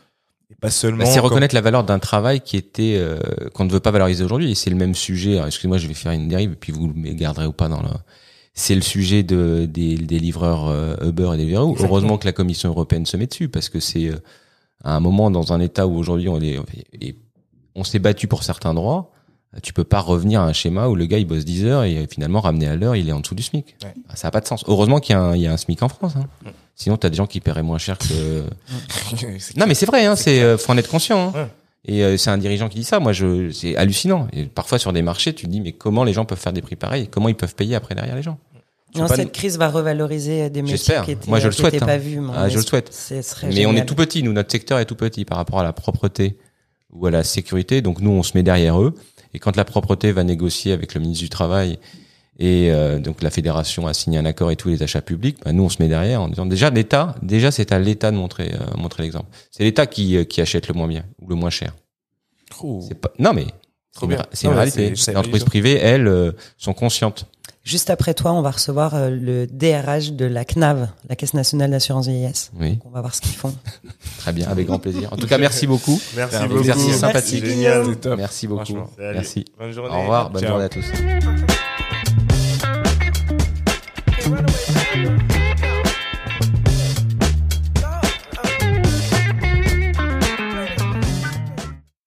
[0.51, 0.99] Et pas seulement.
[0.99, 3.19] Bah, c'est comme- reconnaître la valeur d'un travail qui était euh,
[3.53, 4.51] qu'on ne veut pas valoriser aujourd'hui.
[4.51, 5.33] Et c'est le même sujet.
[5.33, 7.81] alors, Excusez-moi, je vais faire une dérive, et puis vous me garderez ou pas dans
[7.81, 7.89] le.
[8.53, 11.71] C'est le sujet de des, des livreurs euh, Uber et Deliveroo.
[11.71, 11.89] Exactement.
[11.89, 14.17] Heureusement que la Commission européenne se met dessus parce que c'est euh,
[14.83, 16.57] à un moment dans un État où aujourd'hui on est
[17.01, 17.17] et
[17.73, 19.11] on s'est battu pour certains droits.
[19.63, 22.07] Tu peux pas revenir à un schéma où le gars il bosse 10 heures et
[22.11, 23.75] finalement ramené à l'heure il est en dessous du SMIC.
[23.83, 23.93] Ouais.
[24.15, 24.63] Ça a pas de sens.
[24.67, 26.13] Heureusement qu'il y a un, il y a un SMIC en France.
[26.17, 26.25] Hein.
[26.45, 26.51] Ouais.
[26.75, 28.43] Sinon t'as des gens qui paieraient moins cher que
[29.57, 31.29] non, mais c'est vrai, hein, c'est euh, faut en être conscient.
[31.29, 31.31] hein.
[31.39, 31.47] Ouais.
[31.87, 32.99] Et euh, c'est un dirigeant qui dit ça.
[32.99, 34.27] Moi, je, c'est hallucinant.
[34.33, 36.61] Et parfois sur des marchés, tu te dis mais comment les gens peuvent faire des
[36.63, 38.39] prix pareils Comment ils peuvent payer après derrière les gens?
[38.95, 41.77] Non, cette de- crise va revaloriser des métiers qui étaient, Moi, je le qui étaient
[41.77, 41.97] souhaite, pas hein.
[41.97, 42.19] vus.
[42.33, 43.43] Ah, on je le est- souhaite.
[43.53, 44.23] Mais on est tout petit.
[44.23, 46.37] Nous, notre secteur est tout petit par rapport à la propreté
[46.91, 47.81] ou à la sécurité.
[47.81, 48.95] Donc nous, on se met derrière eux.
[49.35, 51.77] Et quand la propreté va négocier avec le ministre du travail
[52.39, 55.51] et euh, donc la fédération a signé un accord et tous les achats publics, bah,
[55.51, 58.53] nous on se met derrière en disant déjà l'État, déjà c'est à l'État de montrer
[58.53, 59.27] euh, montrer l'exemple.
[59.51, 61.73] C'est l'État qui euh, qui achète le moins bien ou le moins cher.
[62.49, 62.81] trop.
[62.87, 63.45] C'est pas non mais
[63.95, 64.89] c'est une, une réalité.
[64.89, 67.27] Les entreprises privées, elles, euh, sont conscientes.
[67.65, 71.71] Juste après toi, on va recevoir euh, le DRH de la CNAV, la Caisse nationale
[71.71, 72.51] d'assurance vieillesse.
[72.59, 73.55] Oui, Donc, on va voir ce qu'ils font.
[74.19, 75.11] très bien, avec grand plaisir.
[75.11, 75.99] En tout cas, merci beaucoup.
[76.15, 76.59] Merci C'est un beaucoup.
[76.59, 77.41] exercice sympathique.
[77.43, 77.95] Merci, Génial.
[77.97, 78.17] Top.
[78.19, 78.77] Merci beaucoup.
[78.99, 79.45] Merci.
[79.57, 79.95] Bonne journée.
[79.95, 80.51] Au revoir, bonne Ciao.
[80.51, 80.85] journée à tous.